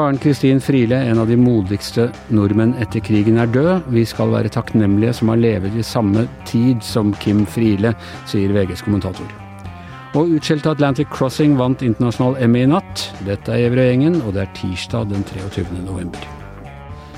Karen 0.00 0.18
Kristin 0.18 0.60
Friele, 0.60 0.96
en 0.96 1.18
av 1.18 1.28
de 1.28 1.36
modigste 1.36 2.06
nordmenn 2.32 2.72
etter 2.80 3.04
krigen, 3.04 3.36
er 3.38 3.52
død. 3.52 3.90
Vi 3.92 4.06
skal 4.08 4.32
være 4.32 4.48
takknemlige 4.48 5.12
som 5.20 5.28
har 5.28 5.42
levet 5.42 5.76
i 5.76 5.84
samme 5.84 6.24
tid 6.48 6.80
som 6.80 7.12
Kim 7.20 7.44
Friele, 7.44 7.92
sier 8.24 8.56
VGs 8.56 8.86
kommentator. 8.88 9.28
Og 10.16 10.32
utskjelte 10.40 10.72
Atlantic 10.72 11.12
Crossing 11.12 11.54
vant 11.60 11.84
internasjonal 11.84 12.40
Emmy 12.40 12.64
i 12.64 12.72
natt. 12.72 13.10
Dette 13.28 13.52
er 13.52 13.66
Gjevrøy-gjengen, 13.66 14.22
og 14.24 14.34
det 14.34 14.48
er 14.48 14.54
tirsdag 14.56 15.12
den 15.12 15.28
23. 15.36 15.68
november. 15.84 16.39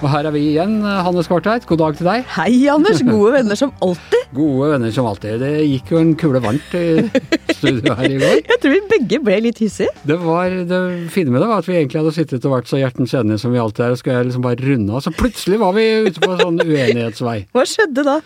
Og 0.03 0.11
her 0.11 0.27
er 0.27 0.32
vi 0.34 0.41
igjen, 0.50 0.80
Hanne 0.82 1.23
Skartveit. 1.23 1.62
God 1.71 1.79
dag 1.79 1.95
til 1.95 2.09
deg. 2.09 2.25
Hei, 2.34 2.64
Anders. 2.73 3.05
Gode 3.07 3.37
venner 3.37 3.59
som 3.59 3.71
alltid. 3.87 4.25
Gode 4.34 4.73
venner 4.73 4.91
som 4.95 5.07
alltid. 5.07 5.37
Det 5.39 5.51
gikk 5.62 5.93
jo 5.95 6.01
en 6.01 6.10
kule 6.19 6.41
varmt 6.43 6.74
i 6.74 7.05
studio 7.55 7.95
her 7.95 8.09
i 8.10 8.19
går. 8.19 8.41
Jeg 8.51 8.59
tror 8.65 8.74
vi 8.74 8.80
begge 8.91 9.20
ble 9.23 9.37
litt 9.46 9.62
hissige. 9.62 9.95
Det 10.09 10.16
var 10.24 10.51
det 10.66 10.80
fine 11.15 11.30
med 11.30 11.45
det 11.45 11.51
var 11.52 11.62
at 11.62 11.70
vi 11.70 11.77
egentlig 11.79 12.02
hadde 12.02 12.15
sittet 12.16 12.48
og 12.51 12.57
vært 12.57 12.73
så 12.73 12.80
hjertens 12.83 13.15
enige 13.15 13.38
som 13.45 13.55
vi 13.55 13.62
alltid 13.62 13.84
er, 13.87 13.95
og 13.95 14.01
skulle 14.02 14.24
liksom 14.27 14.46
bare 14.48 14.59
runde 14.66 14.91
av. 14.91 15.05
Så 15.07 15.15
plutselig 15.15 15.60
var 15.62 15.77
vi 15.79 15.87
ute 16.09 16.24
på 16.24 16.32
en 16.34 16.43
sånn 16.48 16.65
uenighetsvei. 16.73 17.37
Hva 17.55 17.69
skjedde 17.77 18.07
da? 18.10 18.19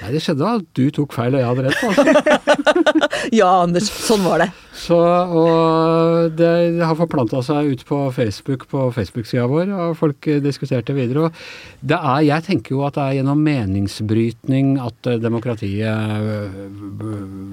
Nei, 0.00 0.10
det 0.14 0.22
skjedde 0.24 0.48
at 0.58 0.64
du 0.78 0.84
tok 0.94 1.12
feil 1.14 1.36
og 1.36 1.42
jeg 1.42 1.48
hadde 1.50 1.64
rett. 1.68 1.82
Altså. 1.86 2.02
Ja, 3.38 3.48
Anders. 3.62 3.86
Sånn 4.02 4.24
var 4.24 4.42
det. 4.42 4.48
Så, 4.76 4.96
og 4.96 6.32
det 6.36 6.48
har 6.82 6.96
forplanta 6.98 7.42
seg 7.44 7.68
ut 7.70 7.84
på 7.86 7.98
Facebook, 8.16 8.64
på 8.72 8.86
Facebook-sida 8.96 9.44
vår, 9.50 9.70
og 9.76 9.94
folk 10.00 10.28
diskuterte 10.42 10.96
videre. 10.96 11.28
Og 11.28 11.84
det 11.86 11.98
er, 11.98 12.24
jeg 12.26 12.46
tenker 12.48 12.74
jo 12.76 12.82
at 12.88 12.96
det 12.98 13.04
er 13.04 13.18
gjennom 13.20 13.44
meningsbrytning 13.46 14.74
at 14.82 15.12
eh, 15.12 15.20
demokratiet 15.22 16.56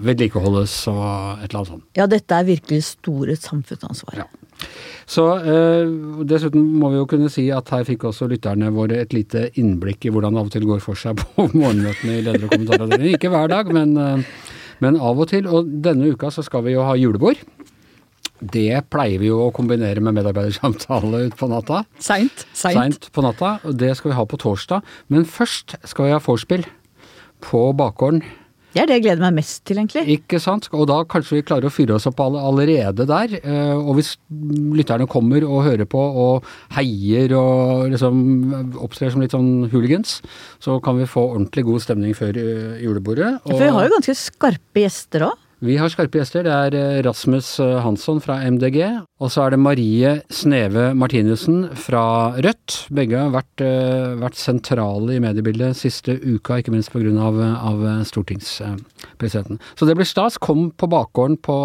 vedlikeholdes 0.10 0.76
og 0.92 1.06
et 1.44 1.50
eller 1.50 1.60
annet 1.62 1.74
sånt. 1.76 1.88
Ja, 2.00 2.08
dette 2.10 2.40
er 2.40 2.48
virkelig 2.50 2.82
store 2.88 3.38
samfunnsansvar. 3.40 4.24
Ja. 4.24 4.28
Så 5.10 5.24
eh, 5.42 5.90
Dessuten 6.30 6.66
må 6.78 6.92
vi 6.94 7.00
jo 7.00 7.08
kunne 7.10 7.32
si 7.34 7.48
at 7.54 7.72
her 7.74 7.86
fikk 7.88 8.06
også 8.12 8.28
lytterne 8.30 8.70
våre 8.76 9.00
et 9.02 9.16
lite 9.16 9.48
innblikk 9.58 10.06
i 10.06 10.12
hvordan 10.14 10.36
det 10.36 10.44
av 10.44 10.52
og 10.52 10.54
til 10.54 10.68
går 10.70 10.84
for 10.86 11.00
seg 11.00 11.18
på 11.18 11.48
morgenmøtene 11.58 12.20
i 12.20 12.26
leder- 12.28 12.46
og 12.46 12.54
kommentaravdelingen. 12.54 13.16
Ikke 13.18 13.32
hver 13.34 13.50
dag, 13.50 13.72
men, 13.74 13.96
eh, 13.98 14.28
men 14.86 15.00
av 15.02 15.18
og 15.18 15.32
til. 15.32 15.50
Og 15.50 15.72
denne 15.86 16.12
uka 16.14 16.30
så 16.34 16.46
skal 16.46 16.68
vi 16.68 16.76
jo 16.78 16.86
ha 16.86 16.94
julebord. 17.00 17.42
Det 18.40 18.86
pleier 18.88 19.20
vi 19.20 19.28
jo 19.32 19.42
å 19.44 19.54
kombinere 19.56 20.00
med 20.00 20.16
medarbeidersamtale 20.16 21.26
utpå 21.26 21.50
natta. 21.52 21.82
Seint. 22.00 22.46
Seint. 22.56 22.78
Seint 22.78 23.10
på 23.16 23.24
natta. 23.26 23.58
og 23.66 23.76
Det 23.82 23.92
skal 23.98 24.14
vi 24.14 24.20
ha 24.20 24.28
på 24.30 24.40
torsdag. 24.40 24.86
Men 25.12 25.26
først 25.28 25.76
skal 25.90 26.08
vi 26.08 26.14
ha 26.14 26.22
vorspiel 26.24 26.64
på 27.44 27.66
bakgården. 27.76 28.22
Det 28.70 28.82
er 28.84 28.86
det 28.90 28.98
jeg 29.00 29.04
gleder 29.08 29.24
meg 29.24 29.38
mest 29.40 29.64
til, 29.66 29.80
egentlig. 29.82 30.04
Ikke 30.20 30.40
sant? 30.42 30.68
Og 30.78 30.86
da 30.92 31.00
kanskje 31.10 31.40
vi 31.40 31.46
klarer 31.48 31.70
å 31.70 31.74
fyre 31.74 31.96
oss 31.98 32.06
opp 32.10 32.20
allerede 32.22 33.08
der. 33.10 33.34
Eh, 33.42 33.74
Og 33.80 33.96
hvis 33.98 34.12
lytterne 34.30 35.08
kommer 35.10 35.44
og 35.48 35.64
hører 35.66 35.90
på 35.90 35.98
og 35.98 36.46
heier 36.78 37.34
og 37.40 37.90
liksom 37.90 38.78
opptrer 38.78 39.12
som 39.12 39.22
litt 39.26 39.34
sånn 39.34 39.70
hooligans, 39.74 40.20
så 40.62 40.78
kan 40.84 41.00
vi 41.02 41.10
få 41.10 41.32
ordentlig 41.34 41.66
god 41.66 41.82
stemning 41.82 42.14
før 42.14 42.34
julebordet. 42.38 42.84
julebordet. 42.84 43.42
For 43.48 43.60
vi 43.60 43.74
har 43.74 43.88
jo 43.88 43.96
ganske 43.96 44.18
skarpe 44.18 44.84
gjester 44.86 45.30
òg. 45.32 45.38
Vi 45.60 45.76
har 45.76 45.92
skarpe 45.92 46.22
gjester. 46.22 46.46
Det 46.48 46.54
er 46.56 46.76
eh, 46.78 47.02
Rasmus 47.04 47.48
eh, 47.60 47.80
Hansson 47.84 48.22
fra 48.24 48.38
MDG. 48.48 48.78
Og 49.20 49.32
så 49.34 49.44
er 49.44 49.52
det 49.52 49.60
Marie 49.60 50.14
Sneve 50.32 50.94
Martinussen 50.96 51.66
fra 51.76 52.32
Rødt. 52.40 52.86
Begge 52.96 53.20
har 53.20 53.34
vært, 53.34 53.64
eh, 53.66 54.16
vært 54.22 54.40
sentrale 54.40 55.18
i 55.18 55.20
mediebildet 55.20 55.76
siste 55.76 56.16
uka, 56.16 56.62
ikke 56.62 56.72
minst 56.72 56.94
pga. 56.94 57.12
Av, 57.20 57.36
av 57.42 57.84
stortingspresidenten. 58.08 59.60
Så 59.76 59.88
det 59.88 59.98
blir 60.00 60.08
stas. 60.08 60.38
Kom 60.40 60.70
på 60.72 60.88
bakgården 60.92 61.40
på, 61.44 61.58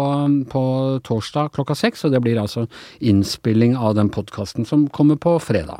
på 0.51 0.63
torsdag 1.07 1.53
klokka 1.55 1.77
seks, 1.79 2.03
og 2.03 2.15
det 2.15 2.23
blir 2.25 2.39
altså 2.41 2.65
innspilling 2.99 3.77
av 3.79 3.95
den 3.95 4.11
podkasten 4.11 4.67
som 4.67 4.89
kommer 4.91 5.19
på 5.21 5.37
fredag. 5.43 5.79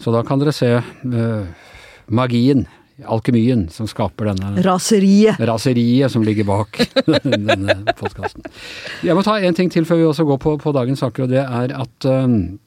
Så 0.00 0.12
da 0.12 0.20
kan 0.26 0.40
dere 0.40 0.52
se 0.56 0.74
eh, 0.76 1.48
magien, 2.10 2.66
alkemien, 3.08 3.66
som 3.72 3.88
skaper 3.90 4.32
denne 4.32 4.64
Raseriet. 4.64 5.40
raseriet 5.40 6.12
som 6.12 6.24
ligger 6.26 6.48
bak 6.48 6.80
denne 7.06 7.80
podkasten. 7.98 8.44
Jeg 9.06 9.16
må 9.16 9.24
ta 9.26 9.38
en 9.40 9.56
ting 9.56 9.70
til 9.72 9.86
før 9.88 10.02
vi 10.02 10.08
også 10.10 10.26
går 10.28 10.42
på, 10.42 10.56
på 10.62 10.74
dagens 10.76 11.04
saker, 11.04 11.26
og 11.26 11.32
det 11.32 11.44
er 11.44 11.74
at 11.80 12.08
um, 12.10 12.58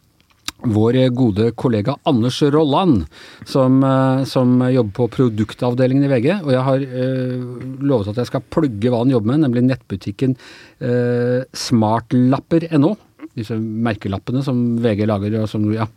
vår 0.63 0.97
gode 1.15 1.49
kollega 1.59 1.95
Anders 2.07 2.39
Rolland, 2.53 3.05
som, 3.45 3.81
uh, 3.83 4.23
som 4.27 4.61
jobber 4.71 4.93
på 4.99 5.09
produktavdelingen 5.17 6.07
i 6.07 6.11
VG, 6.11 6.29
og 6.41 6.51
jeg 6.55 6.67
har 6.69 6.85
uh, 6.93 7.63
lovet 7.83 8.13
at 8.13 8.21
jeg 8.23 8.31
skal 8.31 8.45
plugge 8.53 8.91
hva 8.91 9.03
han 9.03 9.13
jobber 9.13 9.33
med, 9.33 9.45
nemlig 9.45 9.65
nettbutikken 9.67 10.37
uh, 10.37 11.43
smartlapper.no 11.51 12.95
disse 13.37 13.55
merkelappene 13.57 14.43
som 14.45 14.59
VG 14.83 15.07
lager, 15.09 15.37
og 15.41 15.47
som, 15.49 15.65
ja, 15.73 15.87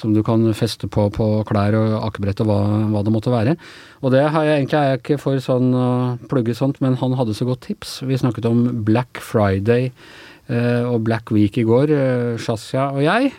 som 0.00 0.14
du 0.14 0.22
kan 0.26 0.48
feste 0.56 0.88
på, 0.90 1.06
på 1.14 1.28
klær 1.48 1.76
og 1.78 1.94
akebrett 2.08 2.42
og 2.44 2.50
hva, 2.50 2.60
hva, 2.92 3.04
det 3.06 3.14
måtte 3.14 3.34
være. 3.34 3.54
Og 4.02 4.14
det 4.14 4.24
har 4.34 4.48
jeg 4.48 4.62
egentlig 4.62 4.80
er 4.80 4.88
jeg 4.88 5.02
ikke 5.02 5.20
for 5.22 5.44
sånn 5.44 5.70
å 5.76 5.90
plugge 6.30 6.56
sånt, 6.58 6.80
men 6.84 6.98
han 7.00 7.14
hadde 7.18 7.36
så 7.38 7.46
godt 7.48 7.64
tips. 7.68 8.00
Vi 8.08 8.18
snakket 8.20 8.48
om 8.50 8.64
Black 8.86 9.22
Friday 9.22 9.90
eh, 10.50 10.82
og 10.82 11.04
Black 11.06 11.30
Week 11.34 11.60
i 11.60 11.66
går, 11.68 11.94
eh, 11.94 12.34
Shazia 12.42 12.90
og 12.90 13.04
jeg. 13.06 13.32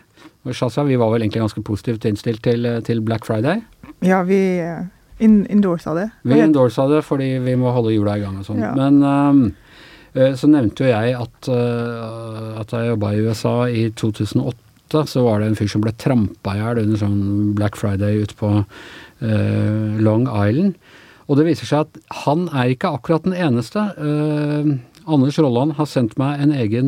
Og 0.48 0.56
Shazia, 0.58 0.88
vi 0.88 0.98
var 1.00 1.12
vel 1.14 1.26
egentlig 1.26 1.44
ganske 1.44 1.66
positivt 1.66 2.08
innstilt 2.10 2.44
til, 2.46 2.66
til 2.88 3.04
Black 3.06 3.28
Friday. 3.28 3.62
Ja, 4.06 4.24
vi 4.26 4.40
eh, 4.64 4.88
in 5.22 5.44
endorsa 5.54 5.94
det. 5.98 6.08
Vi 6.26 6.40
endorsa 6.42 6.88
det 6.90 7.04
fordi 7.06 7.36
vi 7.44 7.58
må 7.60 7.74
holde 7.76 7.94
jula 7.94 8.18
i 8.18 8.24
gang 8.24 8.40
og 8.42 8.48
sånn. 8.48 8.64
Ja. 8.64 8.72
Men 8.78 9.02
um, 9.06 9.44
så 10.12 10.44
nevnte 10.52 10.84
jo 10.84 10.90
jeg 10.92 11.16
at, 11.16 11.48
uh, 11.48 12.60
at 12.60 12.68
jeg 12.76 12.90
jobba 12.90 13.14
i 13.14 13.22
USA 13.24 13.72
i 13.72 13.88
2008, 13.96 15.08
så 15.08 15.24
var 15.24 15.40
det 15.40 15.48
en 15.48 15.56
fyr 15.56 15.72
som 15.72 15.80
ble 15.86 15.94
trampa 15.96 16.52
i 16.52 16.60
hjel 16.60 16.82
under 16.84 16.98
sånn 17.00 17.56
Black 17.56 17.80
Friday 17.80 18.20
ute 18.26 18.36
på 18.40 18.50
uh, 18.60 19.92
Long 20.04 20.26
Island. 20.28 20.76
Og 21.32 21.38
det 21.40 21.48
viser 21.48 21.68
seg 21.70 21.80
at 21.86 21.94
han 22.26 22.40
er 22.50 22.66
ikke 22.74 22.92
akkurat 22.98 23.24
den 23.24 23.40
eneste. 23.40 23.80
Uh, 23.96 24.68
Anders 25.08 25.40
Rolland 25.40 25.72
har 25.80 25.88
sendt 25.90 26.14
meg 26.22 26.32
en 26.44 26.54
egen 26.60 26.88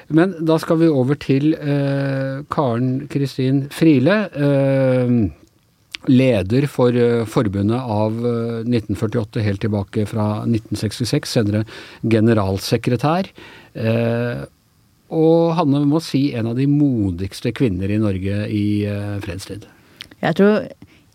Men 0.08 0.38
da 0.48 0.56
skal 0.64 0.80
vi 0.80 0.88
over 0.88 1.18
til 1.20 1.52
eh, 1.58 2.46
Karen 2.54 2.94
Kristin 3.12 3.66
Friele. 3.76 4.22
Eh, 4.32 5.18
leder 6.08 6.68
for 6.72 6.96
eh, 6.96 7.26
forbundet 7.28 7.80
av 7.80 8.14
uh, 8.24 8.64
1948 8.64 9.44
helt 9.44 9.60
tilbake 9.64 10.06
fra 10.08 10.28
1966, 10.46 11.34
senere 11.36 11.64
generalsekretær. 12.08 13.28
Uh, 13.76 14.46
og 15.14 15.56
Hanne 15.58 15.84
må 15.88 16.02
si 16.04 16.30
en 16.36 16.50
av 16.52 16.58
de 16.60 16.68
modigste 16.68 17.54
kvinner 17.56 17.92
i 17.92 18.00
Norge 18.02 18.46
i 18.52 18.66
fredstid. 19.24 19.68
Jeg 20.20 20.38
tror 20.40 20.66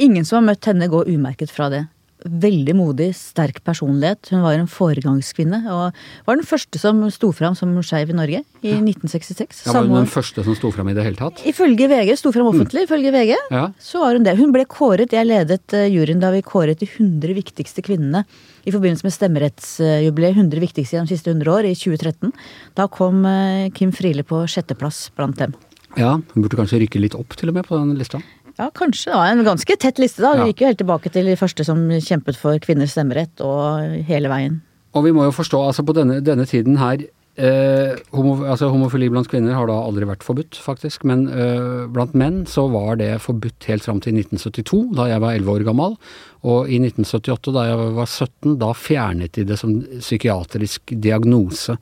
ingen 0.03 0.25
som 0.25 0.41
har 0.41 0.53
møtt 0.53 0.69
henne 0.71 0.89
går 0.91 1.11
umerket 1.13 1.53
fra 1.53 1.69
det. 1.73 1.85
Veldig 2.23 2.75
modig, 2.79 3.09
sterk 3.19 3.59
personlighet. 3.67 4.29
Hun 4.31 4.45
var 4.45 4.55
en 4.55 4.69
foregangskvinne. 4.71 5.59
Og 5.73 5.97
var 6.29 6.39
den 6.39 6.47
første 6.47 6.79
som 6.79 7.01
sto 7.11 7.33
fram 7.35 7.57
som 7.59 7.73
skeiv 7.83 8.13
i 8.13 8.17
Norge 8.17 8.43
i 8.63 8.75
1966. 8.77 9.65
Ja, 9.67 9.75
var 9.75 9.89
hun 9.89 9.97
den 10.05 10.11
første 10.11 10.45
som 10.47 10.55
sto 10.59 10.71
fram 10.75 10.93
i 10.93 10.95
det 10.95 11.07
hele 11.07 11.19
tatt? 11.19 11.43
Ifølge 11.49 11.89
VG. 11.91 12.13
Sto 12.21 12.31
fram 12.35 12.53
offentlig, 12.53 12.87
ifølge 12.87 13.11
VG. 13.15 13.35
Ja. 13.51 13.65
Så 13.83 14.05
var 14.05 14.15
hun 14.15 14.29
det. 14.29 14.37
Hun 14.39 14.55
ble 14.55 14.63
kåret, 14.71 15.15
jeg 15.17 15.27
ledet 15.27 15.75
juryen 15.91 16.23
da 16.23 16.31
vi 16.35 16.45
kåret 16.47 16.79
de 16.83 16.87
100 16.87 17.35
viktigste 17.41 17.83
kvinnene 17.83 18.23
i 18.63 18.71
forbindelse 18.71 19.03
med 19.03 19.17
stemmerettsjubileet 19.17 20.39
100 20.39 20.63
viktigste 20.63 20.95
gjennom 20.95 21.11
de 21.11 21.17
siste 21.17 21.35
100 21.35 21.51
år, 21.51 21.67
i 21.67 21.75
2013. 21.75 22.31
Da 22.79 22.87
kom 22.87 23.27
Kim 23.75 23.91
Friele 23.91 24.23
på 24.23 24.45
sjetteplass 24.47 25.09
blant 25.19 25.41
dem. 25.43 25.59
Ja, 25.99 26.15
hun 26.17 26.45
burde 26.45 26.57
kanskje 26.57 26.79
rykke 26.81 27.03
litt 27.03 27.19
opp 27.19 27.35
til 27.37 27.51
og 27.51 27.59
med 27.59 27.67
på 27.67 27.77
den 27.77 27.97
lista. 27.99 28.23
Ja, 28.59 28.69
kanskje. 28.75 29.11
Det 29.11 29.19
var 29.19 29.33
en 29.33 29.47
ganske 29.47 29.79
tett 29.81 30.03
liste, 30.03 30.23
da. 30.25 30.35
Ja. 30.37 30.43
Vi 30.43 30.53
gikk 30.53 30.63
jo 30.63 30.71
helt 30.73 30.83
tilbake 30.83 31.13
til 31.15 31.31
de 31.31 31.39
første 31.41 31.65
som 31.67 31.87
kjempet 31.89 32.39
for 32.39 32.61
kvinners 32.63 32.95
stemmerett, 32.97 33.35
og 33.45 34.05
hele 34.09 34.31
veien. 34.33 34.61
Og 34.93 35.07
vi 35.07 35.15
må 35.17 35.25
jo 35.29 35.35
forstå, 35.35 35.61
altså 35.71 35.85
på 35.89 35.97
denne, 35.97 36.21
denne 36.25 36.45
tiden 36.49 36.77
her 36.81 37.01
eh, 37.41 37.97
homo, 38.13 38.35
altså 38.45 38.69
Homofili 38.73 39.09
blant 39.13 39.29
kvinner 39.31 39.57
har 39.57 39.69
da 39.71 39.79
aldri 39.81 40.09
vært 40.09 40.25
forbudt, 40.27 40.59
faktisk. 40.61 41.07
Men 41.09 41.25
eh, 41.33 41.85
blant 41.93 42.17
menn 42.19 42.43
så 42.51 42.67
var 42.73 42.99
det 43.01 43.15
forbudt 43.25 43.69
helt 43.71 43.87
fram 43.87 44.03
til 44.05 44.19
1972, 44.21 44.83
da 44.99 45.09
jeg 45.11 45.25
var 45.25 45.39
11 45.39 45.55
år 45.55 45.67
gammel. 45.69 45.97
Og 46.43 46.69
i 46.69 46.81
1978, 46.83 47.55
da 47.57 47.67
jeg 47.71 47.95
var 47.99 48.11
17, 48.11 48.59
da 48.61 48.73
fjernet 48.77 49.37
de 49.39 49.47
det 49.49 49.59
som 49.61 49.79
psykiatrisk 49.99 50.93
diagnose. 50.93 51.79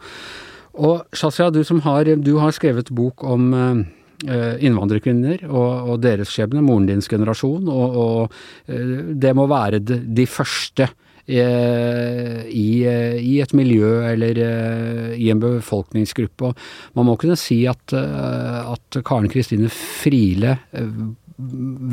Og 0.80 1.02
Shazia, 1.16 1.50
du 1.50 1.64
som 1.66 1.82
har, 1.82 2.06
du 2.22 2.36
har 2.38 2.54
skrevet 2.54 2.92
bok 2.94 3.24
om 3.26 3.50
eh, 3.54 3.86
innvandrerkvinner 4.28 5.46
og, 5.48 5.92
og 5.92 6.00
deres 6.04 6.32
skjebne, 6.34 6.64
moren 6.64 6.88
dins 6.88 7.08
generasjon, 7.10 7.68
og, 7.72 8.00
og 8.00 8.72
eh, 8.72 9.14
det 9.16 9.32
må 9.36 9.46
være 9.50 9.80
de, 9.80 10.26
første 10.28 10.90
eh, 11.24 12.42
i, 12.46 12.68
eh, 12.84 13.16
i 13.16 13.38
et 13.40 13.54
miljø 13.56 13.94
eller 14.10 14.42
eh, 14.44 15.16
i 15.16 15.30
en 15.32 15.40
befolkningsgruppe. 15.42 16.50
Og 16.50 16.98
man 16.98 17.08
må 17.08 17.16
kunne 17.20 17.38
si 17.40 17.62
at, 17.70 17.96
eh, 17.96 18.60
at 18.74 19.00
Karen 19.06 19.30
Kristine 19.32 19.72
Friele 19.72 20.58
eh, 20.76 20.92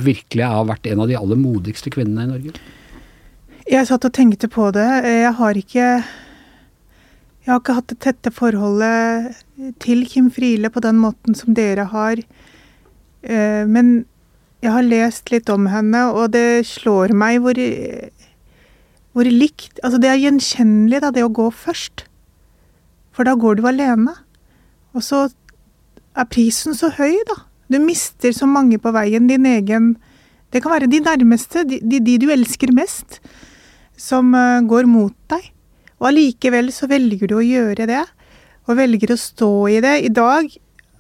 virkelig 0.08 0.44
har 0.44 0.68
vært 0.68 0.92
en 0.92 1.06
av 1.06 1.12
de 1.12 1.16
aller 1.20 1.40
modigste 1.40 1.94
kvinnene 1.94 2.28
i 2.28 2.32
Norge. 2.34 2.58
Jeg 3.68 3.88
satt 3.88 4.06
og 4.08 4.16
tenkte 4.16 4.48
på 4.52 4.70
det. 4.76 4.88
Jeg 5.04 5.34
har 5.40 5.60
ikke 5.60 5.88
Jeg 7.48 7.54
har 7.54 7.62
ikke 7.62 7.78
hatt 7.78 7.92
det 7.94 8.02
tette 8.04 8.32
forholdet 8.36 9.38
til 9.80 10.02
Kim 10.12 10.26
Friele 10.36 10.68
på 10.68 10.82
den 10.84 10.98
måten 11.00 11.32
som 11.32 11.56
dere 11.56 11.86
har. 11.94 12.20
Eh, 13.24 13.64
Men 13.64 14.06
jeg 14.60 14.74
har 14.74 14.84
lest 14.84 15.32
litt 15.32 15.48
om 15.48 15.70
henne, 15.72 16.02
og 16.12 16.34
det 16.34 16.68
slår 16.68 17.14
meg 17.16 17.40
hvor, 17.40 17.56
hvor 19.16 19.24
likt 19.32 19.80
Altså, 19.80 19.98
det 19.98 20.12
er 20.12 20.20
gjenkjennelig, 20.20 21.00
da, 21.00 21.12
det 21.16 21.24
å 21.24 21.32
gå 21.32 21.48
først. 21.48 22.04
For 23.16 23.24
da 23.24 23.38
går 23.40 23.62
du 23.62 23.68
alene. 23.72 24.12
Og 24.92 25.08
så 25.08 25.30
er 26.18 26.28
prisen 26.28 26.76
så 26.76 26.92
høy, 27.00 27.16
da. 27.32 27.46
Du 27.72 27.80
mister 27.80 28.36
så 28.36 28.44
mange 28.44 28.76
på 28.76 28.92
veien. 28.92 29.32
Din 29.32 29.46
egen 29.46 29.96
Det 30.52 30.62
kan 30.64 30.72
være 30.72 30.92
de 30.92 31.00
nærmeste, 31.00 31.64
de, 31.64 31.80
de, 31.80 32.18
du 32.20 32.30
elsker 32.32 32.72
mest, 32.76 33.22
som 33.96 34.36
eh, 34.36 34.64
går 34.68 34.84
mot 34.88 35.16
deg. 35.32 35.54
Og 35.98 36.12
allikevel 36.12 36.72
så 36.74 36.90
velger 36.90 37.30
du 37.30 37.38
å 37.40 37.46
gjøre 37.46 37.88
det, 37.90 38.06
og 38.68 38.80
velger 38.80 39.14
å 39.14 39.20
stå 39.20 39.52
i 39.72 39.82
det. 39.84 39.96
I 40.06 40.14
dag 40.14 40.50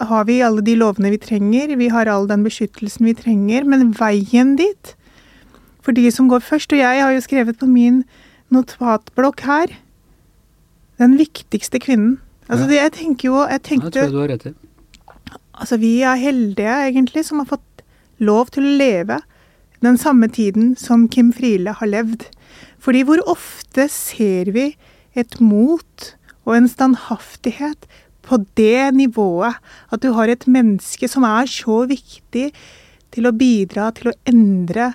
har 0.09 0.27
vi 0.29 0.39
alle 0.45 0.63
de 0.65 0.77
lovene 0.77 1.11
vi 1.13 1.19
trenger, 1.21 1.75
vi 1.77 1.89
har 1.94 2.09
all 2.09 2.27
den 2.29 2.45
beskyttelsen 2.45 3.09
vi 3.09 3.15
trenger, 3.17 3.65
men 3.65 3.91
veien 3.97 4.55
dit 4.59 4.94
For 5.81 5.95
de 5.95 6.09
som 6.11 6.27
går 6.27 6.44
først, 6.44 6.73
og 6.73 6.81
jeg 6.81 7.01
har 7.01 7.13
jo 7.15 7.23
skrevet 7.23 7.59
på 7.59 7.69
min 7.69 8.03
notatblokk 8.53 9.41
her 9.47 9.71
Den 10.99 11.17
viktigste 11.17 11.79
kvinnen. 11.79 12.19
Altså, 12.47 12.67
det, 12.67 12.77
jeg 12.79 12.94
tenker 12.95 13.29
jo 13.29 13.41
jeg 13.44 13.63
tenkte, 13.63 13.91
tror 13.91 14.03
jeg 14.03 14.13
du 14.13 14.21
har 14.21 14.31
rett 14.31 14.45
i. 14.49 14.53
Altså, 15.57 15.77
vi 15.81 16.01
er 16.01 16.19
heldige, 16.21 16.75
egentlig, 16.89 17.25
som 17.25 17.41
har 17.41 17.49
fått 17.49 17.83
lov 18.17 18.49
til 18.53 18.65
å 18.65 18.77
leve 18.79 19.19
den 19.85 19.97
samme 19.97 20.29
tiden 20.33 20.75
som 20.79 21.07
Kim 21.09 21.33
Friele 21.33 21.75
har 21.77 21.89
levd. 21.89 22.25
Fordi 22.83 23.03
hvor 23.07 23.21
ofte 23.29 23.88
ser 23.91 24.51
vi 24.56 24.69
et 25.18 25.39
mot 25.41 26.12
og 26.47 26.56
en 26.56 26.69
standhaftighet 26.71 27.88
på 28.27 28.39
det 28.59 28.94
nivået 28.95 29.57
at 29.91 30.03
du 30.03 30.12
har 30.15 30.29
et 30.31 30.47
menneske 30.47 31.07
som 31.12 31.25
er 31.27 31.50
så 31.50 31.85
viktig 31.89 32.51
til 33.15 33.27
å 33.27 33.35
bidra 33.35 33.89
til 33.95 34.12
å 34.12 34.18
endre 34.27 34.94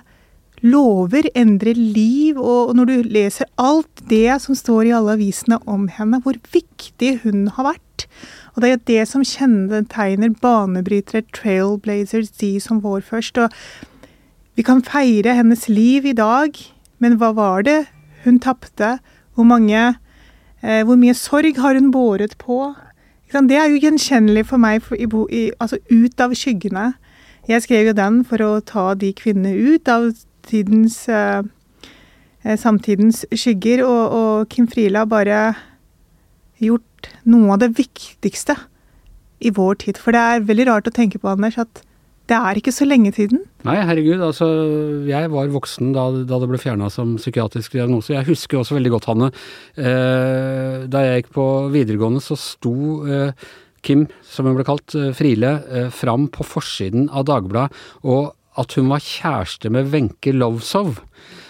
lover, 0.63 1.27
endre 1.35 1.73
liv, 1.75 2.37
og 2.39 2.71
når 2.77 2.87
du 2.87 3.09
leser 3.11 3.49
alt 3.59 4.03
det 4.07 4.31
som 4.41 4.55
står 4.55 4.87
i 4.87 4.93
alle 4.95 5.17
avisene 5.17 5.59
om 5.67 5.89
henne, 5.91 6.21
hvor 6.23 6.37
viktig 6.55 7.17
hun 7.25 7.49
har 7.57 7.73
vært. 7.73 8.05
Og 8.53 8.61
det 8.61 8.69
er 8.69 8.75
jo 8.75 8.83
det 8.87 9.03
som 9.09 9.25
kjennetegner 9.27 10.31
banebrytere, 10.39 11.25
trailblazers, 11.35 12.31
de 12.39 12.53
som 12.63 12.79
vår 12.83 13.03
først. 13.03 13.41
Og 13.43 13.51
vi 14.55 14.63
kan 14.63 14.83
feire 14.85 15.35
hennes 15.35 15.67
liv 15.67 16.07
i 16.07 16.15
dag, 16.15 16.55
men 17.03 17.19
hva 17.19 17.33
var 17.35 17.67
det 17.67 17.83
hun 18.23 18.39
tapte? 18.39 18.97
Hvor 19.35 19.47
mange 19.47 19.95
eh, 20.63 20.83
Hvor 20.87 20.95
mye 20.95 21.13
sorg 21.13 21.59
har 21.59 21.75
hun 21.75 21.91
båret 21.91 22.37
på? 22.39 22.73
Det 23.33 23.57
er 23.57 23.71
jo 23.71 23.81
gjenkjennelig 23.81 24.45
for 24.45 24.61
meg, 24.61 24.83
for, 24.85 24.95
i, 24.95 25.07
i, 25.33 25.51
altså 25.59 25.79
ut 25.89 26.21
av 26.21 26.35
skyggene. 26.37 26.93
Jeg 27.49 27.63
skrev 27.65 27.89
jo 27.89 27.95
den 27.97 28.21
for 28.29 28.43
å 28.45 28.51
ta 28.61 28.93
de 28.93 29.09
kvinnene 29.17 29.73
ut 29.73 29.89
av 29.89 30.11
tidens 30.45 30.99
eh, 31.09 31.41
eh, 32.43 32.59
samtidens 32.59 33.23
skygger, 33.33 33.81
og, 33.87 34.03
og 34.13 34.53
Kim 34.53 34.69
Friele 34.69 35.01
har 35.01 35.09
bare 35.09 35.39
gjort 36.61 37.09
noe 37.25 37.55
av 37.55 37.63
det 37.63 37.73
viktigste 37.79 38.55
i 39.41 39.51
vår 39.51 39.81
tid. 39.81 39.99
For 39.99 40.15
det 40.15 40.21
er 40.21 40.45
veldig 40.45 40.69
rart 40.69 40.87
å 40.87 40.93
tenke 40.93 41.19
på, 41.19 41.33
Anders, 41.33 41.57
at 41.57 41.81
det 42.31 42.37
er 42.37 42.59
ikke 42.59 42.71
så 42.71 42.85
lenge 42.87 43.11
siden. 43.15 43.41
Nei, 43.67 43.75
herregud, 43.83 44.21
altså 44.23 44.47
jeg 45.09 45.31
var 45.33 45.51
voksen 45.51 45.91
da, 45.95 46.05
da 46.27 46.39
det 46.39 46.47
ble 46.51 46.59
fjerna 46.61 46.87
som 46.93 47.17
psykiatrisk 47.19 47.75
diagnose. 47.75 48.13
Jeg 48.15 48.27
husker 48.29 48.61
også 48.61 48.77
veldig 48.77 48.93
godt, 48.93 49.09
Hanne, 49.11 49.29
eh, 49.75 50.85
da 50.87 51.03
jeg 51.03 51.23
gikk 51.23 51.33
på 51.35 51.47
videregående 51.73 52.23
så 52.23 52.37
sto 52.39 52.75
eh, 53.03 53.49
Kim, 53.83 54.07
som 54.23 54.47
hun 54.47 54.55
ble 54.55 54.65
kalt, 54.67 54.95
eh, 54.95 55.11
Friele, 55.15 55.51
eh, 55.67 55.89
fram 55.91 56.29
på 56.31 56.47
forsiden 56.47 57.09
av 57.11 57.27
Dagbladet, 57.27 57.75
og 58.07 58.31
at 58.55 58.77
hun 58.77 58.87
var 58.93 59.03
kjæreste 59.03 59.71
med 59.73 59.91
Wenche 59.91 60.31
Lovsov, 60.31 61.01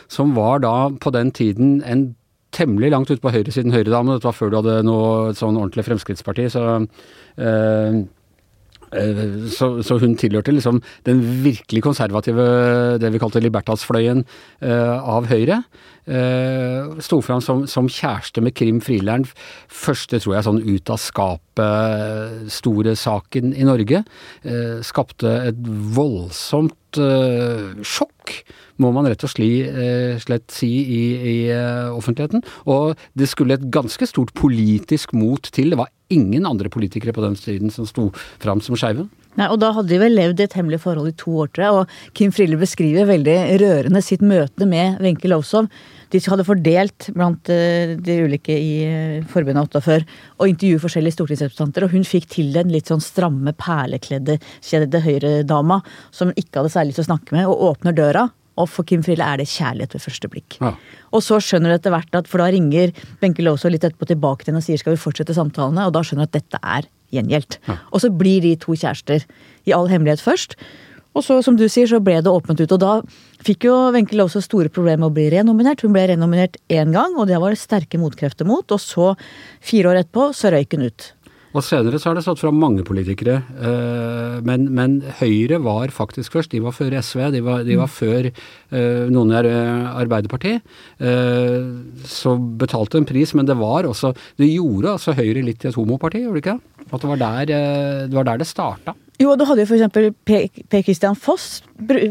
som 0.10 0.34
var 0.34 0.64
da 0.66 0.90
på 0.90 1.14
den 1.14 1.30
tiden 1.32 1.84
en 1.86 2.16
temmelig 2.54 2.92
langt 2.94 3.12
ute 3.12 3.22
på 3.22 3.34
høyresiden 3.34 3.74
høyredame. 3.74 4.18
Dette 4.18 4.30
var 4.30 4.38
før 4.38 4.52
du 4.52 4.58
hadde 4.62 4.82
noe 4.86 5.34
sånn 5.38 5.58
ordentlig 5.58 5.86
Fremskrittsparti, 5.88 6.50
så 6.54 6.66
eh, 7.38 8.04
Så, 9.54 9.70
så 9.86 9.98
hun 10.02 10.18
tilhørte 10.20 10.54
liksom 10.54 10.82
den 11.08 11.24
virkelig 11.44 11.84
konservative, 11.86 12.46
det 13.02 13.10
vi 13.14 13.22
kalte 13.22 13.42
libertasfløyen 13.44 14.24
eh, 14.62 14.98
av 14.98 15.28
Høyre. 15.32 15.64
Eh, 16.04 17.00
sto 17.00 17.22
fram 17.24 17.40
som, 17.44 17.64
som 17.70 17.88
kjæreste 17.88 18.44
med 18.44 18.56
Krim 18.58 18.82
Frielern. 18.84 19.24
Første, 19.72 20.20
tror 20.20 20.36
jeg, 20.36 20.46
sånn 20.48 20.64
ut 20.66 20.92
av 20.92 21.00
skapet 21.00 22.50
store 22.52 22.96
saken 23.00 23.54
i 23.56 23.68
Norge. 23.68 24.04
Eh, 24.44 24.82
skapte 24.84 25.32
et 25.50 25.64
voldsomt 25.96 27.00
eh, 27.00 27.72
sjokk, 27.88 28.36
må 28.84 28.92
man 28.96 29.08
rett 29.08 29.24
og 29.24 29.40
eh, 29.40 30.20
slett 30.20 30.52
si, 30.52 30.72
i, 30.84 31.04
i 31.32 31.38
eh, 31.54 31.88
offentligheten. 31.94 32.44
Og 32.68 33.00
det 33.16 33.30
skulle 33.32 33.56
et 33.56 33.70
ganske 33.72 34.08
stort 34.10 34.34
politisk 34.36 35.16
mot 35.16 35.52
til. 35.56 35.72
Det 35.72 35.80
var 35.80 35.94
ingen 36.14 36.48
andre 36.50 36.72
politikere 36.74 37.16
på 37.16 37.24
den 37.26 37.36
tiden 37.40 37.74
som 37.74 37.88
sto 37.90 38.10
fram 38.44 38.62
som 38.64 38.78
skeive. 38.80 39.08
Nei, 39.40 39.48
og 39.50 39.58
da 39.64 39.72
hadde 39.74 39.90
de 39.90 39.98
vel 39.98 40.14
levd 40.14 40.42
i 40.42 40.46
et 40.46 40.56
hemmelig 40.60 40.84
forhold 40.84 41.10
i 41.10 41.16
to 41.18 41.32
år, 41.42 41.50
tror 41.50 41.64
jeg. 41.66 41.78
Og 41.80 42.14
Kim 42.18 42.34
Frille 42.36 42.60
beskriver 42.62 43.10
veldig 43.10 43.38
rørende 43.64 44.02
sitt 44.06 44.22
møte 44.22 44.68
med 44.70 45.02
Wenche 45.02 45.32
Lowzow. 45.32 45.66
De 46.14 46.22
hadde 46.22 46.46
fordelt 46.46 47.08
blant 47.16 47.50
eh, 47.50 47.96
de 47.98 48.20
ulike 48.28 48.54
i 48.54 48.74
eh, 48.86 49.24
forbundet 49.32 49.74
48 49.74 50.06
og 50.38 50.52
intervjuet 50.52 50.84
forskjellige 50.84 51.18
stortingsrepresentanter, 51.18 51.88
og 51.88 51.96
hun 51.96 52.06
fikk 52.06 52.30
til 52.36 52.54
den 52.54 52.70
litt 52.74 52.92
sånn 52.92 53.02
stramme, 53.02 53.56
perlekledde, 53.58 54.38
kjedede 54.62 55.02
høyredama 55.02 55.82
som 56.14 56.30
hun 56.30 56.38
ikke 56.38 56.62
hadde 56.62 56.76
særlig 56.76 56.94
lyst 56.94 57.02
til 57.02 57.08
å 57.08 57.10
snakke 57.10 57.38
med, 57.40 57.50
og 57.50 57.66
åpner 57.72 57.98
døra. 57.98 58.28
Og 58.60 58.70
for 58.70 58.86
Kim 58.86 59.02
Friele 59.06 59.26
er 59.26 59.42
det 59.42 59.50
kjærlighet 59.50 59.96
ved 59.96 60.04
første 60.04 60.30
blikk. 60.30 60.58
Ja. 60.62 60.74
Og 61.14 61.24
så 61.26 61.40
skjønner 61.42 61.74
du 61.74 61.78
etter 61.80 61.94
hvert 61.94 62.20
at, 62.20 62.30
for 62.30 62.44
da 62.44 62.52
ringer 62.54 62.94
Benke 63.22 63.46
Lowzow 63.46 63.74
litt 63.74 63.86
etterpå 63.86 64.10
tilbake 64.10 64.46
til 64.46 64.54
henne 64.54 64.62
og 64.62 64.68
sier 64.68 64.82
skal 64.82 64.96
vi 64.96 65.02
fortsette 65.02 65.36
samtalene, 65.38 65.88
og 65.88 65.96
da 65.96 66.04
skjønner 66.06 66.28
du 66.28 66.32
at 66.32 66.40
dette 66.42 66.62
er 66.62 66.90
gjengjeldt. 67.14 67.60
Og 67.92 68.02
så 68.04 68.12
blir 68.14 68.44
de 68.46 68.56
to 68.62 68.78
kjærester 68.78 69.26
i 69.70 69.76
all 69.76 69.90
hemmelighet 69.90 70.22
først. 70.22 70.58
Og 71.14 71.22
så, 71.22 71.38
som 71.46 71.58
du 71.58 71.68
sier, 71.70 71.86
så 71.90 72.00
ble 72.02 72.18
det 72.26 72.32
åpent 72.32 72.62
ut. 72.62 72.72
Og 72.74 72.80
da 72.82 72.94
fikk 73.46 73.68
jo 73.68 73.76
Wenche 73.94 74.18
Lowzow 74.18 74.42
store 74.42 74.72
problemer 74.74 75.04
med 75.04 75.12
å 75.12 75.18
bli 75.18 75.28
renominert. 75.34 75.84
Hun 75.86 75.94
ble 75.94 76.08
renominert 76.10 76.58
én 76.74 76.94
gang, 76.96 77.14
og 77.18 77.30
det 77.30 77.38
var 77.42 77.54
det 77.54 77.62
sterke 77.62 78.02
motkrefter 78.02 78.50
mot. 78.50 78.66
Og 78.74 78.82
så, 78.82 79.12
fire 79.62 79.92
år 79.92 80.02
etterpå, 80.02 80.32
så 80.34 80.54
røyk 80.54 80.74
hun 80.74 80.88
ut. 80.90 81.12
Og 81.54 81.62
senere 81.62 82.00
så 82.02 82.10
har 82.10 82.18
det 82.18 82.24
stått 82.26 82.42
fram 82.42 82.58
mange 82.58 82.82
politikere, 82.86 83.36
eh, 83.62 84.38
men, 84.46 84.66
men 84.74 84.98
Høyre 85.20 85.60
var 85.62 85.94
faktisk 85.94 86.34
først. 86.34 86.54
De 86.54 86.62
var 86.64 86.74
før 86.74 86.96
SV, 86.98 87.22
de 87.36 87.44
var, 87.46 87.62
de 87.68 87.78
var 87.78 87.92
før 87.94 88.30
eh, 88.32 89.06
noen 89.14 89.36
i 89.38 89.54
Arbeiderpartiet. 90.02 90.66
Eh, 90.98 91.60
så 92.10 92.34
betalte 92.62 92.98
en 92.98 93.08
pris, 93.10 93.36
men 93.38 93.50
det 93.50 93.58
var 93.60 93.86
også 93.90 94.16
Det 94.40 94.50
gjorde 94.50 94.96
altså 94.96 95.14
Høyre 95.18 95.46
litt 95.46 95.62
til 95.62 95.70
et 95.70 95.78
homoparti, 95.78 96.24
gjorde 96.26 96.42
det 96.42 96.46
ikke? 96.48 96.58
At 96.90 97.00
det 97.06 97.12
var 97.14 97.22
der 97.22 97.50
det, 97.54 97.64
var 98.18 98.30
der 98.32 98.42
det 98.42 98.50
starta. 98.50 98.98
Jo, 99.22 99.36
du 99.38 99.44
hadde 99.46 99.62
jo 99.62 99.76
eksempel 99.76 100.10
Per 100.26 100.48
Per 100.72 100.82
Christian 100.86 101.16
Foss 101.16 101.62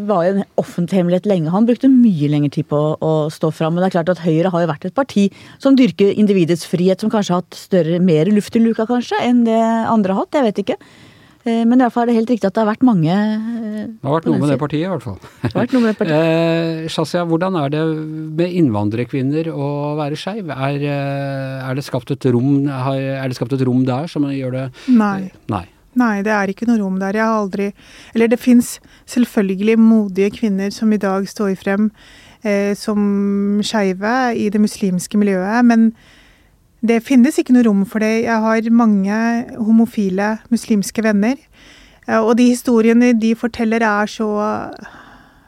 var 0.07 0.27
jo 0.27 0.35
en 0.37 0.45
offentlig 0.61 1.01
hemmelighet 1.01 1.27
lenge. 1.27 1.51
Han 1.51 1.67
brukte 1.67 1.91
mye 1.91 2.29
lengre 2.31 2.53
tid 2.55 2.69
på 2.71 2.79
å, 2.79 2.93
å 3.03 3.13
stå 3.33 3.51
fram. 3.55 3.75
Men 3.75 3.83
det 3.85 3.91
er 3.91 3.97
klart 3.99 4.13
at 4.15 4.23
Høyre 4.23 4.53
har 4.55 4.65
jo 4.65 4.71
vært 4.71 4.87
et 4.89 4.95
parti 4.97 5.27
som 5.63 5.77
dyrker 5.79 6.15
individets 6.15 6.67
frihet, 6.69 7.03
som 7.03 7.11
kanskje 7.13 7.35
har 7.35 7.43
hatt 7.43 7.59
større, 7.59 7.99
mer 8.03 8.31
luft 8.31 8.55
i 8.57 8.63
luka 8.63 8.87
kanskje, 8.89 9.19
enn 9.27 9.43
det 9.49 9.59
andre 9.63 10.15
har 10.15 10.25
hatt. 10.25 10.39
Jeg 10.39 10.49
vet 10.51 10.63
ikke. 10.63 10.79
Eh, 11.43 11.65
Men 11.67 11.75
i 11.81 11.83
hvert 11.83 11.95
fall 11.97 12.05
er 12.07 12.13
det 12.13 12.19
helt 12.21 12.31
riktig 12.31 12.47
at 12.47 12.55
det 12.55 12.63
har 12.63 12.71
vært 12.71 12.87
mange 12.87 13.11
eh, 13.11 13.91
Det 13.91 14.07
har 14.07 14.15
vært 14.15 14.31
noe 14.31 14.39
med 14.39 14.53
det 14.53 14.61
partiet, 14.63 14.87
i 14.87 14.93
hvert 14.93 15.07
fall. 15.09 15.19
Det 15.19 15.51
har 15.51 15.59
vært 15.59 15.75
noe 15.75 15.83
med 15.83 15.91
det 15.91 15.99
partiet. 15.99 16.31
Eh, 16.31 16.89
Shazia, 16.93 17.25
hvordan 17.27 17.59
er 17.59 17.73
det 17.75 17.83
med 18.39 18.57
innvandrerkvinner 18.63 19.51
å 19.51 19.71
være 19.99 20.19
skeiv? 20.23 20.55
Er, 20.55 20.87
er 21.67 21.75
det 21.75 21.87
skapt 21.89 22.15
et 22.15 22.31
rom 22.31 23.83
der 23.89 24.07
som 24.13 24.31
gjør 24.31 24.55
det 24.61 24.67
Nei. 24.95 25.33
Nei. 25.51 25.67
Nei, 25.99 26.23
det 26.25 26.33
er 26.33 26.49
ikke 26.49 26.67
noe 26.69 26.81
rom 26.81 26.97
der. 27.01 27.17
Jeg 27.19 27.27
har 27.27 27.43
aldri 27.43 27.73
Eller 28.15 28.29
det 28.33 28.41
fins 28.41 28.79
selvfølgelig 29.07 29.79
modige 29.79 30.31
kvinner 30.39 30.71
som 30.71 30.93
i 30.93 31.01
dag 31.01 31.29
står 31.29 31.55
frem 31.61 31.91
eh, 32.45 32.75
som 32.75 33.61
skeive 33.63 34.35
i 34.37 34.49
det 34.49 34.61
muslimske 34.61 35.19
miljøet, 35.19 35.65
men 35.65 35.93
det 36.83 37.03
finnes 37.07 37.37
ikke 37.39 37.55
noe 37.55 37.67
rom 37.67 37.85
for 37.87 38.03
det. 38.03 38.25
Jeg 38.25 38.41
har 38.43 38.71
mange 38.71 39.19
homofile 39.59 40.39
muslimske 40.51 41.05
venner, 41.05 41.37
eh, 42.09 42.19
og 42.19 42.37
de 42.39 42.49
historiene 42.51 43.13
de 43.13 43.35
forteller 43.37 43.85
er 43.85 44.07
så 44.07 44.33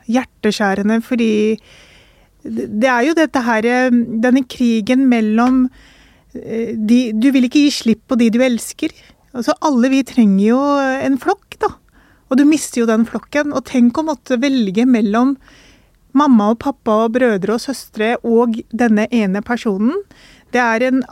hjerteskjærende 0.04 1.00
fordi 1.00 1.32
det 2.44 2.88
er 2.90 3.06
jo 3.08 3.16
dette 3.16 3.40
her 3.40 3.64
eh, 3.64 3.94
Denne 4.22 4.44
krigen 4.44 5.06
mellom 5.08 5.64
eh, 6.34 6.74
de, 6.76 7.12
Du 7.16 7.30
vil 7.32 7.48
ikke 7.48 7.64
gi 7.66 7.72
slipp 7.72 8.04
på 8.08 8.18
de 8.20 8.30
du 8.34 8.42
elsker. 8.44 8.92
Altså, 9.34 9.56
alle 9.66 9.90
vi 9.92 10.04
trenger 10.06 10.46
jo 10.46 10.62
en 11.04 11.18
flokk, 11.20 11.58
da. 11.62 11.74
Og 12.30 12.38
du 12.40 12.46
mister 12.48 12.82
jo 12.82 12.88
den 12.90 13.04
flokken. 13.08 13.52
Og 13.54 13.66
tenk 13.68 13.98
å 13.98 14.06
måtte 14.06 14.40
velge 14.42 14.86
mellom 14.88 15.36
mamma 16.14 16.52
og 16.54 16.60
pappa 16.62 17.04
og 17.04 17.16
brødre 17.16 17.56
og 17.56 17.62
søstre 17.62 18.14
og 18.22 18.60
denne 18.70 19.08
ene 19.14 19.42
personen. 19.44 19.96
Det 20.54 20.62
er 20.62 20.88
en 20.88 21.04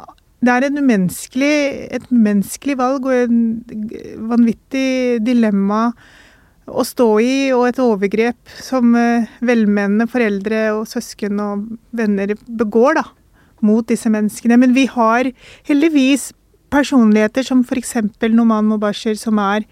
det 0.42 0.50
er 0.50 0.64
en 0.66 0.80
umenneskelig, 0.82 1.56
et 1.94 2.08
umenneskelig 2.10 2.74
valg 2.80 3.04
og 3.06 3.14
en 3.14 3.36
vanvittig 4.26 5.20
dilemma 5.22 5.92
å 6.66 6.82
stå 6.86 7.06
i, 7.22 7.34
og 7.54 7.68
et 7.68 7.78
overgrep 7.82 8.50
som 8.58 8.96
eh, 8.98 9.28
velmenende 9.46 10.08
foreldre 10.10 10.64
og 10.74 10.88
søsken 10.90 11.38
og 11.42 11.68
venner 11.94 12.34
begår 12.58 12.98
da, 12.98 13.04
mot 13.62 13.86
disse 13.86 14.10
menneskene. 14.10 14.58
Men 14.58 14.74
vi 14.74 14.88
har 14.90 15.30
heldigvis 15.68 16.32
personligheter 16.72 17.46
som 17.46 17.62
f.eks. 17.62 17.96
Noman 18.32 18.70
Mobasher, 18.70 19.14
som 19.18 19.38
er 19.42 19.66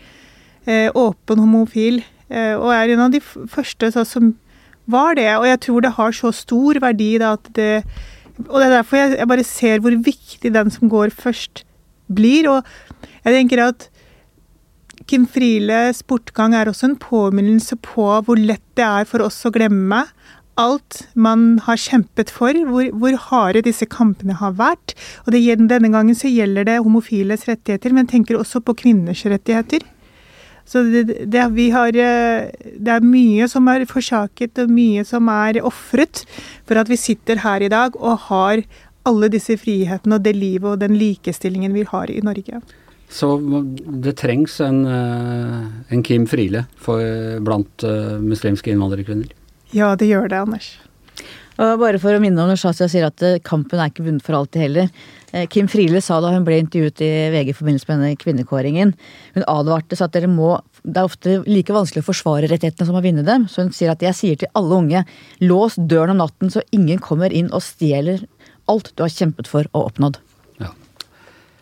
eh, 0.66 0.88
åpen 0.94 1.40
homofil, 1.42 2.02
eh, 2.28 2.54
og 2.54 2.70
er 2.74 2.94
en 2.94 3.06
av 3.06 3.14
de 3.14 3.22
første 3.24 3.90
så, 3.94 4.04
som 4.06 4.34
var 4.90 5.16
det. 5.18 5.30
Og 5.38 5.48
jeg 5.48 5.62
tror 5.66 5.84
det 5.84 5.96
har 5.96 6.16
så 6.16 6.32
stor 6.34 6.80
verdi 6.82 7.14
da, 7.22 7.34
at 7.38 7.52
det 7.56 7.84
Og 8.40 8.56
det 8.56 8.70
er 8.70 8.72
derfor 8.78 8.96
jeg, 8.96 9.16
jeg 9.18 9.28
bare 9.28 9.44
ser 9.44 9.80
hvor 9.84 9.92
viktig 9.92 10.50
den 10.54 10.70
som 10.72 10.88
går 10.88 11.10
først, 11.12 11.64
blir. 12.08 12.48
Og 12.48 12.64
jeg 13.24 13.34
tenker 13.34 13.60
at 13.66 13.90
Kim 15.10 15.26
Frieles 15.26 16.00
bortgang 16.06 16.54
er 16.54 16.70
også 16.70 16.86
en 16.88 16.96
påminnelse 16.96 17.76
på 17.84 18.06
hvor 18.24 18.38
lett 18.38 18.64
det 18.78 18.86
er 18.86 19.04
for 19.04 19.24
oss 19.26 19.42
å 19.44 19.52
glemme 19.52 20.04
alt 20.60 21.04
man 21.14 21.60
har 21.64 21.80
kjempet 21.80 22.32
for, 22.32 22.56
hvor, 22.68 22.90
hvor 23.00 23.16
harde 23.28 23.64
disse 23.66 23.88
kampene 23.88 24.36
har 24.40 24.56
vært. 24.58 24.94
Og 25.24 25.32
det, 25.34 25.42
denne 25.70 25.92
gangen 25.92 26.18
så 26.18 26.30
gjelder 26.30 26.68
det 26.68 26.82
homofiles 26.84 27.46
rettigheter, 27.48 27.96
men 27.96 28.10
tenker 28.10 28.38
også 28.38 28.62
på 28.64 28.76
kvinners 28.84 29.24
rettigheter. 29.24 29.86
Så 30.70 30.84
det, 30.86 31.24
det, 31.26 31.40
har, 31.74 31.96
eh, 31.98 32.50
det 32.78 32.92
er 32.94 33.02
mye 33.02 33.48
som 33.50 33.66
er 33.72 33.88
forsaket, 33.90 34.60
og 34.62 34.70
mye 34.70 35.02
som 35.08 35.26
er 35.32 35.58
ofret 35.66 36.22
for 36.68 36.78
at 36.78 36.90
vi 36.90 37.00
sitter 37.00 37.42
her 37.42 37.64
i 37.64 37.72
dag 37.72 37.96
og 37.98 38.28
har 38.28 38.62
alle 39.08 39.30
disse 39.32 39.56
frihetene 39.58 40.18
og 40.18 40.22
det 40.26 40.36
livet 40.36 40.68
og 40.74 40.82
den 40.82 40.94
likestillingen 41.00 41.74
vi 41.74 41.86
har 41.88 42.12
i 42.12 42.20
Norge. 42.22 42.60
Så 43.10 43.32
det 44.04 44.14
trengs 44.20 44.60
en, 44.62 44.84
eh, 44.86 45.66
en 45.90 46.02
Kim 46.06 46.28
Friele 46.30 46.66
blant 47.42 47.82
eh, 47.82 48.18
muslimske 48.22 48.70
innvandrerkvinner. 48.70 49.34
Ja, 49.76 49.94
det 49.96 50.08
gjør 50.10 50.30
det, 50.30 50.38
Anders. 50.40 50.70
Og 51.60 51.76
bare 51.82 51.98
for 52.00 52.16
å 52.16 52.20
minne 52.22 52.40
om 52.40 52.48
når 52.48 52.58
Shazia 52.62 52.88
sier 52.88 53.04
at 53.10 53.20
eh, 53.26 53.40
kampen 53.44 53.80
er 53.80 53.90
ikke 53.90 54.06
vunnet 54.06 54.24
for 54.24 54.38
alltid 54.38 54.62
heller. 54.64 54.88
Eh, 55.36 55.44
Kim 55.52 55.68
Friele 55.68 56.00
sa 56.02 56.16
da 56.22 56.30
hun 56.32 56.46
ble 56.46 56.56
intervjuet 56.62 57.02
i 57.04 57.10
VG 57.34 57.52
i 57.52 57.56
forbindelse 57.58 57.90
med 57.90 58.00
denne 58.00 58.20
kvinnekåringen, 58.20 58.94
hun 59.36 59.46
advarte 59.50 59.98
så 59.98 60.08
at 60.08 60.16
dere 60.16 60.30
må 60.30 60.54
det 60.80 60.96
er 60.96 61.04
ofte 61.10 61.34
like 61.44 61.74
vanskelig 61.76 62.00
å 62.00 62.06
forsvare 62.06 62.48
rettighetene 62.48 62.88
som 62.88 62.96
å 62.96 63.04
vinne 63.04 63.26
dem. 63.26 63.44
Så 63.52 63.66
hun 63.66 63.74
sier 63.76 63.92
at 63.92 64.00
jeg 64.00 64.16
sier 64.16 64.40
til 64.40 64.48
alle 64.56 64.78
unge, 64.80 65.04
lås 65.44 65.76
døren 65.76 66.14
om 66.14 66.22
natten 66.22 66.52
så 66.52 66.64
ingen 66.72 67.02
kommer 67.04 67.34
inn 67.36 67.52
og 67.52 67.64
stjeler 67.66 68.24
alt 68.70 68.94
du 68.96 69.04
har 69.04 69.12
kjempet 69.12 69.50
for 69.50 69.68
og 69.74 69.90
oppnådd. 69.90 70.20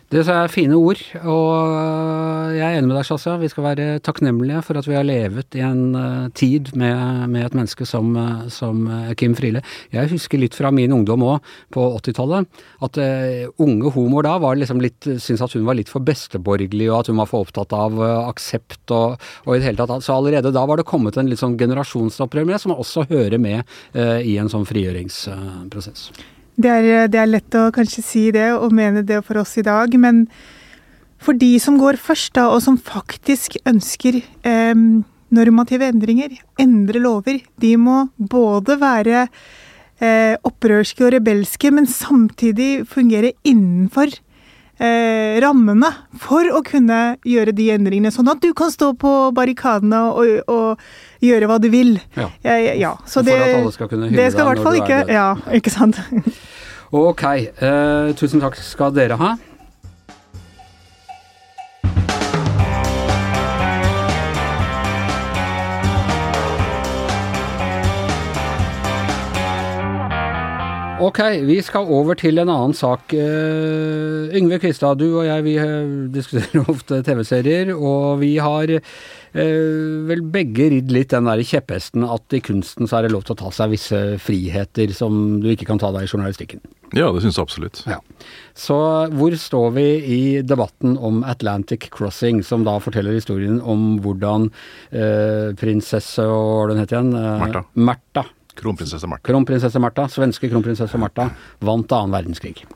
Det 0.08 0.22
er 0.24 0.48
fine 0.48 0.72
ord, 0.72 1.02
og 1.28 2.54
jeg 2.56 2.64
er 2.64 2.78
enig 2.78 2.88
med 2.88 2.94
deg, 2.96 3.04
Shazia. 3.04 3.34
Vi 3.42 3.50
skal 3.52 3.66
være 3.66 3.88
takknemlige 4.00 4.62
for 4.64 4.80
at 4.80 4.86
vi 4.88 4.94
har 4.96 5.04
levet 5.04 5.52
i 5.58 5.60
en 5.60 5.82
eh, 6.00 6.30
tid 6.32 6.70
med, 6.80 7.26
med 7.28 7.44
et 7.44 7.56
menneske 7.58 7.84
som, 7.84 8.14
eh, 8.16 8.46
som 8.48 8.86
eh, 8.88 9.10
Kim 9.20 9.34
Friele. 9.36 9.60
Jeg 9.92 10.08
husker 10.14 10.40
litt 10.40 10.56
fra 10.56 10.70
min 10.72 10.94
ungdom 10.96 11.26
òg, 11.28 11.50
på 11.76 11.84
80-tallet, 11.98 12.48
at 12.88 13.00
eh, 13.04 13.50
unge 13.60 13.92
homoer 13.92 14.24
da 14.24 14.38
var 14.40 14.56
liksom 14.56 14.80
litt, 14.80 15.10
syntes 15.20 15.44
at 15.44 15.58
hun 15.58 15.68
var 15.68 15.76
litt 15.76 15.92
for 15.92 16.00
besteborgerlig, 16.08 16.88
og 16.88 17.02
at 17.02 17.12
hun 17.12 17.20
var 17.20 17.28
for 17.28 17.44
opptatt 17.44 17.76
av 17.76 18.00
eh, 18.00 18.16
aksept 18.30 18.96
og, 18.96 19.20
og 19.44 19.52
i 19.52 19.60
det 19.60 19.68
hele 19.68 19.82
tatt. 19.84 20.08
Så 20.08 20.16
allerede 20.16 20.54
da 20.56 20.64
var 20.64 20.80
det 20.80 20.88
kommet 20.88 21.20
en 21.20 21.28
litt 21.28 21.44
sånn 21.44 21.60
generasjonsopprør 21.60 22.48
med, 22.48 22.56
som 22.64 22.72
også 22.72 23.10
hører 23.12 23.36
med 23.36 23.60
eh, 23.92 24.24
i 24.24 24.38
en 24.40 24.48
sånn 24.48 24.64
frigjøringsprosess. 24.72 26.08
Det 26.58 26.70
er, 26.70 27.06
det 27.06 27.20
er 27.22 27.30
lett 27.30 27.54
å 27.54 27.68
kanskje 27.74 28.02
si 28.02 28.24
det 28.34 28.48
og 28.56 28.72
mene 28.74 29.04
det 29.06 29.20
for 29.26 29.38
oss 29.38 29.54
i 29.60 29.66
dag, 29.66 29.92
men 29.94 30.24
for 31.22 31.38
de 31.38 31.52
som 31.62 31.78
går 31.78 31.98
først, 32.02 32.32
da, 32.38 32.48
og 32.50 32.62
som 32.64 32.78
faktisk 32.78 33.58
ønsker 33.66 34.20
eh, 34.46 34.74
normative 35.34 35.86
endringer, 35.90 36.34
endre 36.60 37.02
lover, 37.02 37.40
de 37.62 37.72
må 37.78 38.08
både 38.18 38.78
være 38.80 39.26
eh, 39.26 40.34
opprørske 40.46 41.06
og 41.06 41.14
rebelske, 41.14 41.72
men 41.74 41.86
samtidig 41.90 42.86
fungere 42.90 43.34
innenfor 43.46 44.14
eh, 44.78 45.38
rammene 45.42 45.90
for 46.22 46.48
å 46.54 46.62
kunne 46.66 47.16
gjøre 47.26 47.54
de 47.56 47.68
endringene, 47.74 48.12
sånn 48.14 48.30
at 48.32 48.42
du 48.42 48.52
kan 48.56 48.72
stå 48.74 48.92
på 48.98 49.12
barrikadene 49.36 50.02
og, 50.12 50.42
og 50.50 51.24
gjøre 51.24 51.50
hva 51.50 51.58
du 51.62 51.68
vil. 51.72 51.96
Ja. 52.16 52.28
Ja, 52.46 52.56
ja, 52.78 52.94
Så 53.06 53.22
det, 53.26 53.34
For 53.34 53.46
at 53.48 53.58
alle 53.62 53.74
skal 53.74 53.90
kunne 53.90 54.10
hylle 54.10 54.28
deg 54.28 54.38
når 54.38 54.62
du 54.62 54.68
er 54.70 54.80
ikke 54.82 55.02
død. 55.02 55.14
Ja, 55.18 55.28
ikke 55.58 55.74
sant. 55.74 56.00
Ok, 56.88 57.20
eh, 57.28 58.14
tusen 58.16 58.40
takk 58.40 58.54
skal 58.64 58.94
dere 58.96 59.18
ha. 59.20 59.34
Ok, 71.08 71.20
vi 71.48 71.56
skal 71.64 71.88
over 71.88 72.18
til 72.20 72.36
en 72.42 72.50
annen 72.52 72.74
sak. 72.76 73.14
Uh, 73.16 74.28
Yngve 74.36 74.58
Kvistad, 74.60 74.98
du 75.00 75.06
og 75.06 75.24
jeg 75.24 75.44
vi 75.46 75.54
eh, 75.56 75.92
diskuterer 76.12 76.68
ofte 76.74 76.98
TV-serier, 77.06 77.70
og 77.72 78.18
vi 78.20 78.34
har 78.42 78.72
uh, 78.74 79.94
vel 80.10 80.24
begge 80.34 80.68
ridd 80.74 80.92
litt 80.92 81.14
den 81.14 81.30
der 81.30 81.40
kjepphesten 81.40 82.04
at 82.04 82.36
i 82.36 82.42
kunsten 82.44 82.90
så 82.90 82.98
er 82.98 83.06
det 83.06 83.14
lov 83.14 83.24
til 83.24 83.38
å 83.38 83.40
ta 83.40 83.54
seg 83.54 83.72
visse 83.72 84.02
friheter 84.20 84.92
som 84.96 85.38
du 85.40 85.48
ikke 85.54 85.70
kan 85.70 85.80
ta 85.80 85.94
deg 85.96 86.04
i 86.04 86.12
journalistikken. 86.12 86.60
Ja, 86.92 87.08
det 87.14 87.24
syns 87.24 87.38
jeg 87.38 87.46
absolutt. 87.46 87.82
Ja. 87.88 88.00
Så 88.56 88.76
hvor 89.14 89.36
står 89.36 89.74
vi 89.78 89.88
i 90.04 90.22
debatten 90.44 90.98
om 91.00 91.22
Atlantic 91.24 91.88
Crossing, 91.94 92.44
som 92.44 92.68
da 92.68 92.76
forteller 92.84 93.16
historien 93.16 93.62
om 93.64 93.94
hvordan 94.04 94.50
uh, 94.92 95.54
prinsesse 95.56 96.28
og 96.28 96.50
hva 96.58 96.72
den 96.74 96.82
heter 96.84 97.00
igjen? 97.00 97.14
Märtha. 97.16 97.70
Märtha. 97.72 98.32
Kronprinsesse 98.58 99.10
Märtha. 99.10 99.26
Kronprinsesse 99.30 99.82
Märtha, 99.82 100.08
svenske 100.12 100.50
kronprinsesse 100.50 101.00
Märtha, 101.00 101.30
vant 101.64 101.94
annen 101.96 102.14
verdenskrig. 102.16 102.66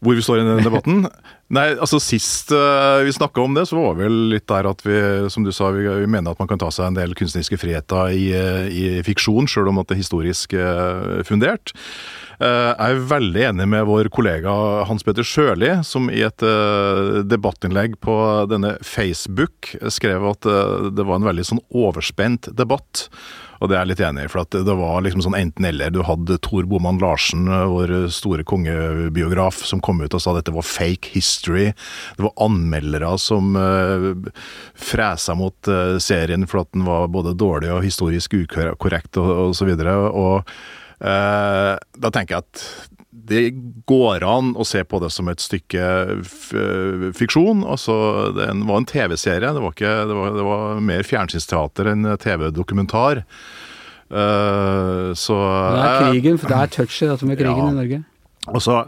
Hvor 0.00 0.16
vi 0.16 0.22
står 0.24 0.40
i 0.40 0.46
den 0.46 0.64
debatten? 0.64 1.04
Nei, 1.50 1.66
altså 1.74 1.98
Sist 1.98 2.52
uh, 2.54 3.02
vi 3.02 3.12
snakka 3.12 3.42
om 3.42 3.56
det, 3.56 3.66
så 3.66 3.76
var 3.76 3.98
vel 3.98 4.14
litt 4.30 4.46
der 4.48 4.68
at 4.70 4.84
vi 4.86 4.96
som 5.32 5.42
du 5.44 5.50
sa, 5.52 5.72
vi, 5.74 5.82
vi 5.82 6.06
mener 6.08 6.32
at 6.32 6.40
man 6.40 6.48
kan 6.48 6.60
ta 6.62 6.70
seg 6.72 6.86
en 6.86 6.96
del 6.96 7.12
kunstneriske 7.18 7.58
friheter 7.58 8.14
i, 8.14 8.28
eh, 8.38 8.68
i 8.70 8.84
fiksjon, 9.04 9.50
sjøl 9.50 9.72
om 9.72 9.82
at 9.82 9.90
det 9.90 9.98
er 9.98 10.02
historisk 10.04 10.54
uh, 10.54 11.20
fundert. 11.26 11.74
Uh, 12.38 12.70
Jeg 12.70 12.94
er 12.94 13.04
veldig 13.10 13.44
enig 13.50 13.66
med 13.74 13.84
vår 13.90 14.08
kollega 14.14 14.54
Hans 14.88 15.04
Petter 15.04 15.26
Sjøli, 15.26 15.74
som 15.84 16.06
i 16.08 16.22
et 16.24 16.46
debattinnlegg 17.28 17.98
på 18.00 18.16
denne 18.48 18.76
Facebook 18.86 19.74
skrev 19.92 20.24
at 20.30 20.48
det 20.94 21.04
var 21.04 21.18
en 21.18 21.28
veldig 21.28 21.44
sånn 21.50 21.64
overspent 21.82 22.48
debatt. 22.56 23.10
Og 23.60 23.68
det 23.68 23.76
er 23.76 23.84
jeg 23.84 23.90
litt 23.90 24.02
enig 24.06 24.24
i, 24.24 24.30
for 24.32 24.48
det 24.50 24.76
var 24.78 25.02
liksom 25.04 25.22
sånn 25.24 25.36
enten-eller. 25.36 25.92
Du 25.92 26.00
hadde 26.08 26.38
Tor 26.44 26.64
Boman 26.68 27.00
Larsen, 27.02 27.44
eh, 27.48 27.66
vår 27.68 27.92
store 28.14 28.44
kongebiograf, 28.48 29.60
som 29.68 29.82
kom 29.84 30.00
ut 30.00 30.16
og 30.16 30.22
sa 30.22 30.32
at 30.32 30.40
dette 30.40 30.54
var 30.56 30.66
fake 30.66 31.12
history. 31.12 31.68
Det 32.16 32.24
var 32.24 32.36
anmeldere 32.40 33.12
som 33.20 33.52
uh, 33.58 34.12
fresa 34.78 35.36
mot 35.36 35.68
uh, 35.68 35.98
serien 36.00 36.46
for 36.48 36.64
at 36.64 36.72
den 36.72 36.86
var 36.88 37.10
både 37.12 37.36
dårlig 37.36 37.72
og 37.74 37.84
historisk 37.84 38.38
ukorrekt 38.38 39.20
og, 39.20 39.30
og 39.50 39.54
så. 39.56 39.68
Og 39.68 40.48
uh, 41.04 41.74
da 41.76 42.12
tenker 42.14 42.38
jeg 42.38 42.44
at 42.46 42.64
det 43.10 43.50
går 43.90 44.22
an 44.22 44.52
å 44.54 44.64
se 44.66 44.84
på 44.86 45.00
det 45.02 45.10
som 45.10 45.28
et 45.30 45.42
stykke 45.42 45.82
fiksjon. 47.18 47.64
Altså, 47.66 47.94
det 48.36 48.46
var 48.68 48.76
en 48.78 48.86
TV-serie. 48.86 49.50
Det, 49.56 49.72
det, 49.82 49.94
det, 50.36 50.44
var 50.46 50.78
mer 50.84 51.02
fjernsynsteater 51.06 51.90
enn 51.90 52.06
TV-dokumentar. 52.22 53.24
Uh, 54.10 55.10
så 55.18 55.38
Det 55.38 55.88
er 55.88 56.04
krigen, 56.06 56.38
for 56.38 56.50
det 56.50 56.60
er 56.60 56.70
touchet 56.76 57.10
dette 57.12 57.26
med 57.26 57.38
krigen 57.38 57.66
ja. 57.66 57.72
i 57.72 57.78
Norge. 57.80 58.00
Altså, 58.50 58.78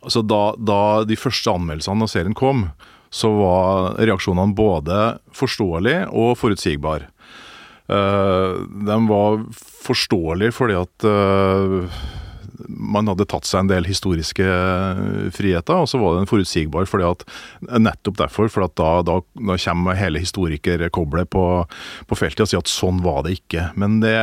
altså 0.00 0.24
da, 0.24 0.40
da, 0.56 0.80
de 1.08 1.16
første 1.20 1.52
anmeldelsene 1.52 2.08
av 2.08 2.12
serien 2.12 2.36
kom, 2.36 2.66
så 3.12 3.28
var 3.36 4.00
reaksjonene 4.00 4.56
både 4.56 4.98
forståelige 5.36 6.08
og 6.08 6.34
forutsigbare. 6.40 7.12
Uh, 7.92 8.64
de 8.88 8.98
var 9.10 9.42
forståelige 9.84 10.54
fordi 10.56 10.76
at 10.80 11.04
uh, 11.04 12.02
man 12.68 13.10
hadde 13.10 13.26
tatt 13.30 13.48
seg 13.48 13.64
en 13.64 13.70
del 13.70 13.86
historiske 13.88 14.46
eh, 14.46 15.28
friheter, 15.34 15.82
og 15.82 15.90
så 15.90 16.00
var 16.00 16.18
den 16.18 16.28
forutsigbar 16.30 16.88
fordi 16.90 17.08
at 17.08 17.24
nettopp 17.80 18.20
derfor. 18.20 18.50
For 18.52 18.66
at 18.66 18.74
da, 18.80 18.90
da, 19.06 19.20
da 19.22 19.58
kommer 19.64 19.98
hele 19.98 20.22
historikerkoblet 20.22 21.30
på, 21.32 21.44
på, 22.08 22.18
feltet 22.18 22.44
og 22.46 22.52
sier 22.52 22.64
at 22.64 22.72
sånn 22.72 23.02
var 23.04 23.22
det 23.26 23.38
ikke. 23.40 23.70
Men 23.78 24.00
det, 24.04 24.14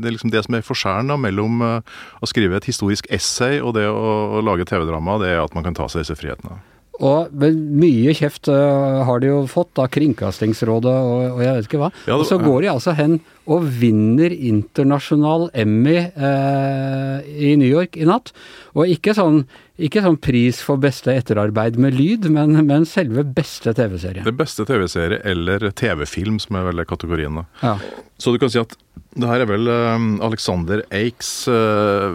det 0.00 0.10
er 0.10 0.16
liksom 0.16 0.34
det 0.34 0.44
som 0.46 0.58
er 0.58 0.66
forskjellen 0.66 1.24
mellom 1.24 1.64
eh, 1.64 1.96
å 2.20 2.30
skrive 2.30 2.60
et 2.60 2.70
historisk 2.70 3.08
essay 3.14 3.60
og 3.60 3.76
det 3.78 3.88
å, 3.90 4.04
å 4.38 4.44
lage 4.44 4.68
TV-drama, 4.68 5.20
det 5.22 5.34
er 5.34 5.44
at 5.44 5.56
man 5.56 5.66
kan 5.66 5.76
ta 5.76 5.88
seg 5.90 6.04
disse 6.04 6.18
frihetene. 6.18 6.60
Og 7.02 7.32
mye 7.34 8.12
kjeft 8.14 8.46
uh, 8.52 9.02
har 9.06 9.22
de 9.22 9.32
jo 9.32 9.38
fått 9.50 9.80
av 9.82 9.88
Kringkastingsrådet 9.94 10.92
og, 10.94 11.22
og 11.34 11.40
jeg 11.42 11.56
vet 11.56 11.68
ikke 11.68 11.80
hva. 11.80 11.90
Ja, 12.06 12.18
og 12.18 12.26
så 12.28 12.38
går 12.38 12.62
de 12.62 12.70
altså 12.70 12.94
hen 12.94 13.18
og 13.50 13.66
vinner 13.80 14.32
internasjonal 14.32 15.48
Emmy 15.58 15.98
uh, 16.14 17.18
i 17.24 17.56
New 17.60 17.68
York 17.68 17.98
i 17.98 18.06
natt. 18.08 18.30
Og 18.78 18.94
ikke 18.94 19.16
sånn, 19.16 19.42
ikke 19.74 20.04
sånn 20.04 20.20
pris 20.22 20.60
for 20.62 20.78
beste 20.78 21.10
etterarbeid 21.10 21.74
med 21.82 21.96
lyd, 21.98 22.28
men, 22.30 22.54
men 22.68 22.84
selve 22.86 23.24
beste 23.26 23.72
TV-serie. 23.74 24.22
Det 24.22 24.34
beste 24.38 24.62
TV-serie 24.68 25.18
eller 25.26 25.66
TV-film, 25.74 26.38
som 26.42 26.60
er 26.60 26.68
vel 26.68 26.84
kategorien. 26.86 27.40
Ja. 27.58 27.74
Så 28.22 28.30
du 28.30 28.38
kan 28.38 28.52
si 28.52 28.60
at 28.62 28.76
det 29.14 29.26
her 29.30 29.42
er 29.42 29.48
vel 29.50 29.66
uh, 29.70 30.06
Alexander 30.26 30.84
Eiks 30.94 31.48
uh, 31.50 32.14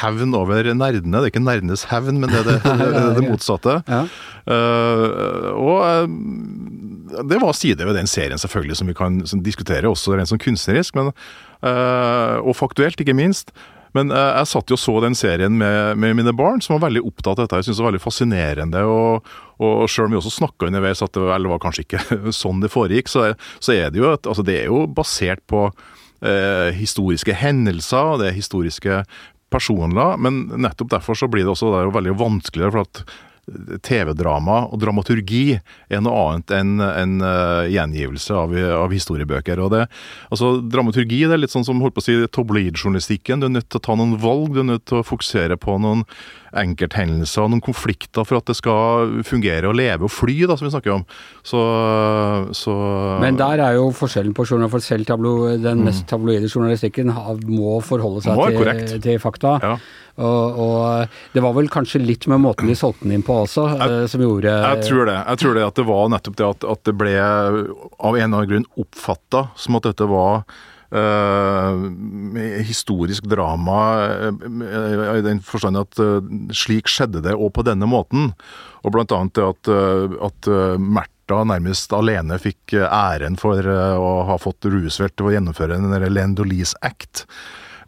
hevn 0.00 0.34
over 0.38 0.66
nerdene. 0.70 1.18
Det 1.18 1.28
er 1.28 1.32
ikke 1.32 1.42
nerdenes 1.42 1.84
hevn, 1.90 2.22
men 2.22 2.30
det 2.30 2.44
er 2.44 2.48
det, 2.48 2.56
det, 2.80 2.88
det, 2.94 3.02
det 3.18 3.26
motsatte. 3.26 3.76
Ja. 3.90 4.04
Uh, 4.46 5.50
og 5.58 7.26
det 7.26 7.42
var 7.42 7.58
sider 7.58 7.90
ved 7.90 7.98
den 7.98 8.10
serien 8.10 8.38
selvfølgelig 8.38 8.78
som 8.78 8.90
vi 8.90 8.94
kan 8.98 9.18
som 9.26 9.42
diskutere, 9.42 9.90
også 9.90 10.14
rent 10.14 10.30
sånn 10.30 10.42
kunstnerisk, 10.42 10.94
men, 10.94 11.10
og 11.60 12.54
faktuelt, 12.56 13.02
ikke 13.02 13.18
minst. 13.18 13.50
Men 13.96 14.12
jeg 14.14 14.48
satt 14.50 14.70
jo 14.70 14.76
og 14.78 14.82
så 14.82 14.96
den 15.02 15.16
serien 15.18 15.56
med, 15.58 15.98
med, 16.00 16.14
mine 16.20 16.34
barn, 16.36 16.62
som 16.62 16.76
var 16.76 16.88
veldig 16.88 17.02
opptatt 17.08 17.38
av 17.38 17.46
dette. 17.46 17.60
Jeg 17.60 17.68
syntes 17.68 17.80
det 17.80 17.84
var 17.84 17.90
veldig 17.90 18.04
fascinerende. 18.04 18.84
Og, 18.86 19.32
og 19.60 19.86
selv 19.90 20.08
om 20.08 20.14
vi 20.14 20.20
også 20.20 20.36
snakka 20.36 20.68
underveis 20.70 21.02
at 21.04 21.16
det 21.16 21.24
var 21.26 21.62
kanskje 21.62 21.86
ikke 21.86 22.20
sånn 22.42 22.62
det 22.62 22.72
foregikk, 22.72 23.10
så, 23.10 23.32
så 23.58 23.74
er 23.76 23.90
det 23.90 24.02
jo, 24.02 24.12
et, 24.14 24.30
altså 24.30 24.46
det 24.46 24.60
er 24.62 24.70
jo 24.70 24.84
basert 24.94 25.42
på 25.50 25.66
eh, 25.68 26.70
historiske 26.76 27.34
hendelser, 27.42 28.16
det 28.20 28.30
er 28.30 28.38
historiske 28.38 29.02
personer, 29.50 30.14
men 30.22 30.44
nettopp 30.62 30.92
derfor 30.92 31.18
så 31.18 31.28
blir 31.30 31.44
det 31.46 31.54
også 31.54 31.72
det 31.74 31.88
veldig 31.96 32.14
vanskeligere. 32.20 32.76
for 32.76 32.86
at 32.86 33.04
TV-drama 33.82 34.62
og 34.70 34.80
dramaturgi 34.82 35.44
er 35.56 36.02
noe 36.04 36.24
annet 36.26 36.54
enn 36.54 36.74
en, 36.84 37.16
uh, 37.24 37.68
gjengivelse 37.70 38.36
av, 38.36 38.54
av, 38.54 38.90
historiebøker. 38.94 39.60
og 39.62 39.72
det, 39.74 39.86
altså 40.30 40.52
Dramaturgi 40.62 41.24
det 41.24 41.36
er 41.36 41.42
litt 41.44 41.54
sånn 41.54 41.66
som 41.66 41.80
holdt 41.82 41.96
på 41.96 42.04
å 42.04 42.06
si 42.08 42.18
tabloidjournalistikken. 42.36 43.42
Du 43.42 43.48
er 43.48 43.56
nødt 43.58 43.70
til 43.70 43.80
å 43.80 43.86
ta 43.88 43.96
noen 43.98 44.18
valg, 44.22 44.54
du 44.54 44.62
er 44.62 44.70
nødt 44.74 44.86
til 44.90 45.00
å 45.00 45.06
fokusere 45.06 45.58
på 45.60 45.78
noen 45.82 46.06
enkelthendelser, 46.58 47.46
noen 47.50 47.62
konflikter 47.62 48.26
for 48.26 48.40
at 48.40 48.48
det 48.50 48.56
skal 48.58 49.20
fungere 49.26 49.70
og 49.70 49.76
leve 49.78 50.06
og 50.06 50.12
fly, 50.12 50.36
da, 50.50 50.56
som 50.58 50.66
vi 50.66 50.72
snakker 50.74 50.96
om. 50.96 51.04
Så, 51.46 51.60
så 52.56 52.74
Men 53.22 53.38
der 53.38 53.62
er 53.68 53.78
jo 53.78 53.90
forskjellen 53.94 54.34
på 54.36 54.46
journal, 54.48 54.70
for 54.72 54.84
selv 54.84 55.06
tablo, 55.08 55.36
den 55.54 55.82
mm. 55.82 55.86
mest 55.86 56.08
tabloide 56.10 56.50
journalistikken 56.50 57.12
må 57.46 57.78
forholde 57.86 58.24
seg 58.26 58.38
må 58.38 58.50
til, 58.50 58.98
til, 58.98 59.20
fakta. 59.22 59.58
Ja. 59.62 59.74
Og, 60.20 60.58
og, 60.60 61.20
det 61.34 61.42
var 61.44 61.54
vel 61.56 61.70
kanskje 61.72 62.02
litt 62.02 62.26
med 62.30 62.42
måten 62.44 62.68
de 62.68 62.76
solgte 62.78 63.06
den 63.06 63.18
inn 63.18 63.26
på 63.26 63.38
også, 63.46 63.68
jeg, 63.72 64.00
eh, 64.02 64.08
som 64.10 64.24
gjorde 64.24 64.52
Jeg 64.52 64.88
tror 64.88 65.08
det. 65.08 65.20
Jeg 65.20 65.42
tror 65.42 65.56
det 65.56 65.68
at 65.68 65.78
det 65.80 65.86
var 65.88 66.10
nettopp 66.12 66.40
det 66.40 66.48
at, 66.48 66.66
at 66.74 66.82
det 66.88 66.96
ble 67.00 67.14
av 67.20 68.10
en 68.10 68.20
eller 68.20 68.26
annen 68.26 68.50
grunn 68.52 68.68
oppfatta 68.84 69.48
som 69.60 69.80
at 69.80 69.88
dette 69.90 70.10
var 70.10 70.44
Uh, 70.90 71.86
historisk 72.66 73.28
drama 73.30 73.76
uh, 74.26 75.12
i 75.14 75.22
den 75.22 75.38
forstand 75.38 75.78
at 75.78 76.00
uh, 76.02 76.18
slik 76.50 76.90
skjedde 76.90 77.22
det, 77.22 77.36
og 77.38 77.52
på 77.54 77.62
denne 77.62 77.86
måten. 77.86 78.32
Og 78.82 78.96
blant 78.96 79.14
annet 79.14 79.36
det 79.38 79.44
at, 79.44 79.70
at 80.26 80.48
Märtha 80.82 81.44
nærmest 81.46 81.92
alene 81.94 82.40
fikk 82.42 82.74
æren 82.80 83.36
for 83.38 83.62
å 83.62 84.12
ha 84.32 84.38
fått 84.40 84.66
Roosevelt 84.66 85.14
til 85.14 85.28
å 85.28 85.34
gjennomføre 85.36 85.78
den 85.78 86.08
Lend 86.10 86.40
Lease 86.48 86.74
Act. 86.82 87.26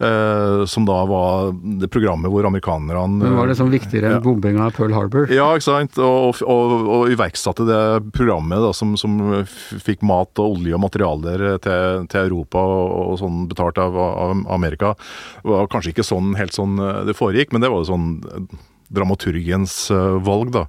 Eh, 0.01 0.65
som 0.67 0.87
da 0.89 1.05
var 1.07 1.53
det 1.53 1.89
programmet 1.93 2.33
hvor 2.33 2.47
amerikanerne 2.49 3.21
Men 3.21 3.37
Var 3.37 3.51
det 3.51 3.57
sånn 3.59 3.73
viktigere 3.73 4.15
enn 4.17 4.25
bombinga 4.25 4.65
av 4.67 4.77
Pearl 4.77 4.95
Harbor? 4.97 5.29
Ja, 5.33 5.51
ikke 5.55 5.69
sant. 5.69 5.99
Og, 6.01 6.41
og, 6.49 6.73
og 6.97 7.13
iverksatte 7.13 7.67
det 7.69 7.83
programmet 8.17 8.63
da, 8.65 8.73
som, 8.77 8.97
som, 9.01 9.21
fikk 9.47 10.03
mat 10.07 10.41
og 10.43 10.57
olje 10.57 10.75
og 10.77 10.83
materialer 10.83 11.45
til, 11.63 12.09
til 12.11 12.25
Europa 12.25 12.63
og, 12.63 13.15
sånn 13.21 13.47
betalt 13.51 13.79
av, 13.83 13.97
av, 13.99 14.35
Amerika. 14.53 14.95
Det 15.43 15.53
var 15.53 15.71
kanskje 15.73 15.93
ikke 15.93 16.07
sånn 16.07 16.35
helt 16.39 16.57
sånn 16.57 16.81
eh, 16.81 17.03
det 17.09 17.19
foregikk, 17.19 17.53
men 17.53 17.65
det 17.65 17.71
var 17.73 17.85
jo 17.85 17.93
sånn 17.93 18.09
dramaturgens 18.93 19.87
uh, 19.95 20.19
valg, 20.21 20.51
da. 20.53 20.67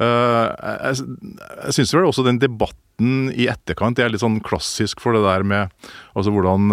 Jeg 0.00 0.94
jeg 0.96 1.74
syns 1.76 1.90
vel 1.92 2.06
også 2.08 2.22
den 2.24 2.38
debatten 2.40 3.26
i 3.36 3.50
etterkant 3.52 4.00
er 4.00 4.08
litt 4.08 4.22
sånn 4.22 4.38
klassisk 4.44 5.02
for 5.04 5.12
det 5.12 5.20
der 5.26 5.44
med 5.44 5.90
altså 6.16 6.32
hvordan 6.32 6.72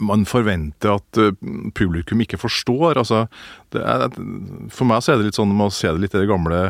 man 0.00 0.24
forventer 0.28 0.96
at 0.96 1.20
uh, 1.20 1.32
publikum 1.76 2.22
ikke 2.24 2.40
forstår. 2.40 2.98
Altså, 3.00 3.26
er, 3.76 4.08
for 4.72 4.88
meg 4.88 5.02
så 5.02 5.14
er 5.14 5.20
det 5.20 5.30
litt 5.30 5.40
sånn, 5.40 5.52
man 5.56 5.72
ser 5.74 5.96
det 5.96 6.06
litt 6.06 6.16
i 6.16 6.22
det 6.22 6.30
gamle 6.30 6.60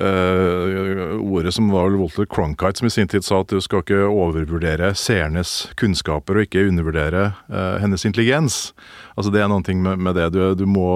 uh, 0.00 1.16
ordet 1.20 1.54
som 1.56 1.70
var 1.72 1.96
Walter 1.98 2.28
Cronkite 2.30 2.80
som 2.80 2.88
i 2.88 2.94
sin 2.94 3.10
tid 3.10 3.26
sa 3.26 3.42
at 3.42 3.52
du 3.52 3.60
skal 3.64 3.84
ikke 3.84 4.06
overvurdere 4.08 4.92
seernes 4.98 5.70
kunnskaper 5.80 6.38
og 6.38 6.48
ikke 6.48 6.66
undervurdere 6.70 7.30
uh, 7.52 7.76
hennes 7.82 8.06
intelligens. 8.08 8.70
Altså 9.16 9.32
Det 9.34 9.42
er 9.42 9.50
noe 9.52 9.76
med, 9.76 10.00
med 10.00 10.16
det. 10.16 10.30
Du, 10.34 10.40
du, 10.56 10.66
må, 10.70 10.88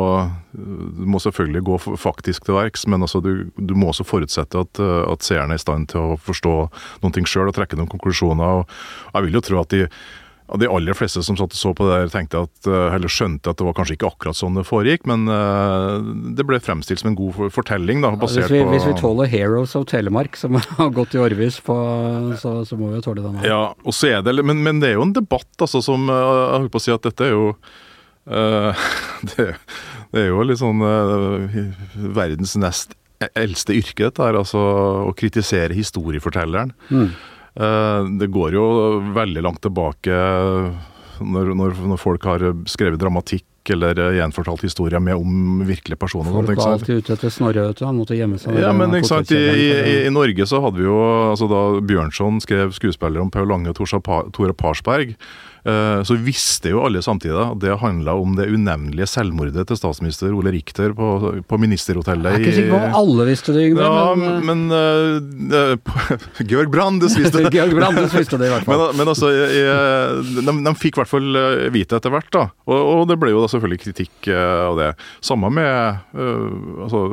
du, 0.52 1.04
må, 1.04 1.20
selvfølgelig 1.20 1.64
gå 1.66 1.78
faktisk 2.00 2.46
til 2.46 2.56
verks, 2.56 2.86
men 2.88 3.04
altså 3.04 3.20
du, 3.24 3.50
du, 3.56 3.74
må 3.76 3.92
også 3.92 4.06
forutsette 4.08 4.66
at, 4.66 4.80
at 4.80 5.24
seerne 5.26 5.56
er 5.56 5.60
i 5.60 5.64
stand 5.64 5.90
til 5.92 6.14
å 6.14 6.20
forstå 6.20 6.54
noen 7.02 7.16
ting 7.16 7.28
sjøl 7.28 7.50
og 7.50 7.56
trekke 7.58 7.76
noen 7.76 7.90
konklusjoner. 7.90 8.62
Og 8.62 9.16
jeg 9.16 9.26
vil 9.26 9.40
jo 9.40 9.44
tro 9.44 9.60
at 9.60 9.74
de 9.74 9.88
og 10.44 10.60
De 10.60 10.68
aller 10.68 10.96
fleste 10.96 11.22
som 11.24 11.38
satt 11.38 11.54
og 11.54 11.56
så 11.56 11.70
på 11.76 11.86
det 11.88 11.94
der, 11.96 12.10
tenkte 12.12 12.42
at, 12.44 12.66
eh, 12.68 12.94
eller 12.94 13.08
skjønte 13.08 13.48
at 13.48 13.56
det 13.60 13.64
var 13.64 13.76
kanskje 13.78 13.96
ikke 13.96 14.10
akkurat 14.10 14.36
sånn 14.36 14.58
det 14.58 14.66
foregikk, 14.68 15.06
men 15.08 15.24
uh, 15.30 16.04
det 16.36 16.44
ble 16.44 16.58
fremstilt 16.60 17.00
som 17.00 17.10
en 17.14 17.16
god 17.16 17.48
fortelling. 17.54 18.02
da, 18.04 18.12
basert 18.20 18.44
ja, 18.44 18.50
hvis, 18.50 18.58
vi, 18.58 18.64
på... 18.66 18.74
Hvis 18.74 18.88
vi 18.90 18.96
tåler 19.00 19.30
Heroes 19.32 19.72
of 19.78 19.86
Telemark, 19.88 20.36
som 20.36 20.58
har 20.78 20.92
gått 20.92 21.16
i 21.16 21.22
årevis 21.24 21.62
på, 21.64 21.78
så, 22.42 22.58
så, 22.68 22.76
må 22.76 22.92
vi 22.92 23.00
jo 23.00 23.06
tåle 23.08 23.24
den. 23.24 23.40
Ja, 23.48 23.62
og 23.72 23.96
så 23.96 24.12
er 24.12 24.26
det, 24.26 24.36
men, 24.44 24.60
men, 24.66 24.84
det 24.84 24.92
er 24.92 24.98
jo 24.98 25.08
en 25.08 25.16
debatt 25.16 25.64
altså, 25.64 25.80
som 25.84 26.10
uh, 26.12 26.20
Jeg 26.20 26.60
holdt 26.60 26.74
på 26.76 26.82
å 26.82 26.86
si 26.86 26.94
at 26.94 27.08
dette 27.08 27.24
er 27.24 27.32
jo 27.32 27.46
uh, 28.28 28.86
det, 29.32 29.48
det, 30.12 30.26
er 30.26 30.28
jo 30.28 30.44
litt 30.44 30.60
sånn 30.60 30.84
verdens 32.12 32.58
nest 32.60 32.92
eldste 33.32 33.72
yrke, 33.80 34.10
dette 34.10 34.20
her. 34.20 34.36
Altså 34.36 34.60
å 35.08 35.12
kritisere 35.16 35.72
historiefortelleren. 35.76 36.74
Mm. 36.92 37.14
Eh, 37.54 38.04
det 38.20 38.30
går 38.34 38.56
jo 38.56 38.68
veldig 39.14 39.42
langt 39.46 39.62
tilbake 39.62 40.14
når, 41.22 41.52
når, 41.54 41.82
når 41.94 42.00
folk 42.00 42.24
har 42.26 42.46
skrevet 42.70 42.98
dramatikk 42.98 43.46
eller 43.72 43.96
gjenfortalt 44.18 44.64
historier 44.66 45.00
med 45.00 45.16
om 45.16 45.62
virkelige 45.64 45.96
personer. 45.96 46.34
Folk 46.34 46.58
var 46.58 46.74
alltid 46.74 47.00
ute 47.00 47.14
etter 47.14 47.32
Snorre, 47.32 47.62
vet 47.70 47.78
du. 47.80 47.86
Han 47.86 47.96
måtte 47.96 48.18
gjemme 48.18 48.36
seg. 48.42 48.58
Ja, 48.60 48.74
men 48.76 48.92
ikke 48.98 49.08
sant. 49.08 49.32
I, 49.32 49.40
i, 49.40 49.94
I, 50.04 50.12
Norge 50.12 50.44
så 50.50 50.60
hadde 50.60 50.82
vi 50.82 50.84
jo 50.84 50.98
altså 51.30 51.48
Da 51.48 51.62
Bjørnson 51.80 52.42
skrev 52.44 52.74
skuespiller 52.76 53.24
om 53.24 53.32
Paul 53.32 53.48
Lange 53.48 53.72
og 53.72 53.78
Tore 54.36 54.56
Parsberg, 54.58 55.14
så 56.04 56.16
visste 56.20 56.74
jo 56.74 56.82
alle 56.84 57.00
samtidig 57.00 57.38
at 57.40 57.60
det 57.62 57.78
handla 57.80 58.12
om 58.20 58.34
det 58.36 58.50
unevnelige 58.52 59.06
selvmordet 59.08 59.64
til 59.68 59.78
statsminister 59.78 60.34
Ole 60.36 60.52
Richter 60.52 60.92
på, 60.96 61.08
på 61.48 61.58
ministerhotellet 61.60 62.26
i 62.26 62.32
Jeg 62.34 62.40
er 62.40 62.44
ikke 62.44 62.56
sikker 62.58 62.74
på 62.74 62.80
om 62.90 62.98
alle 62.98 63.26
visste 63.30 63.54
det, 63.56 63.62
Yngve. 63.70 63.86
Ja, 63.86 64.10
men, 64.20 64.44
men 64.44 64.74
uh, 64.74 65.94
Georg 66.50 66.68
Brandes 66.74 67.16
visste 67.16 67.46
det. 67.46 67.52
Georg 67.56 67.72
Brandes 67.78 68.12
visste 68.12 68.40
det 68.40 68.50
i 68.50 68.52
hvert 68.52 68.66
fall. 68.68 68.82
Men, 68.82 69.00
men 69.00 69.12
altså, 69.14 69.30
jeg, 69.32 69.64
de, 70.36 70.56
de, 70.68 70.74
fikk 70.80 70.98
i 70.98 71.02
hvert 71.02 71.12
fall 71.14 71.40
vite 71.74 71.96
etter 71.96 72.12
hvert, 72.12 72.30
da. 72.34 72.44
Og, 72.68 72.76
og, 72.80 73.04
det 73.08 73.18
ble 73.22 73.32
jo 73.32 73.44
da 73.44 73.50
selvfølgelig 73.54 73.80
kritikk 73.86 74.30
av 74.34 74.80
det. 74.80 74.90
Samme 75.24 75.48
med 75.54 76.02
uh, 76.18 76.84
altså, 76.84 77.06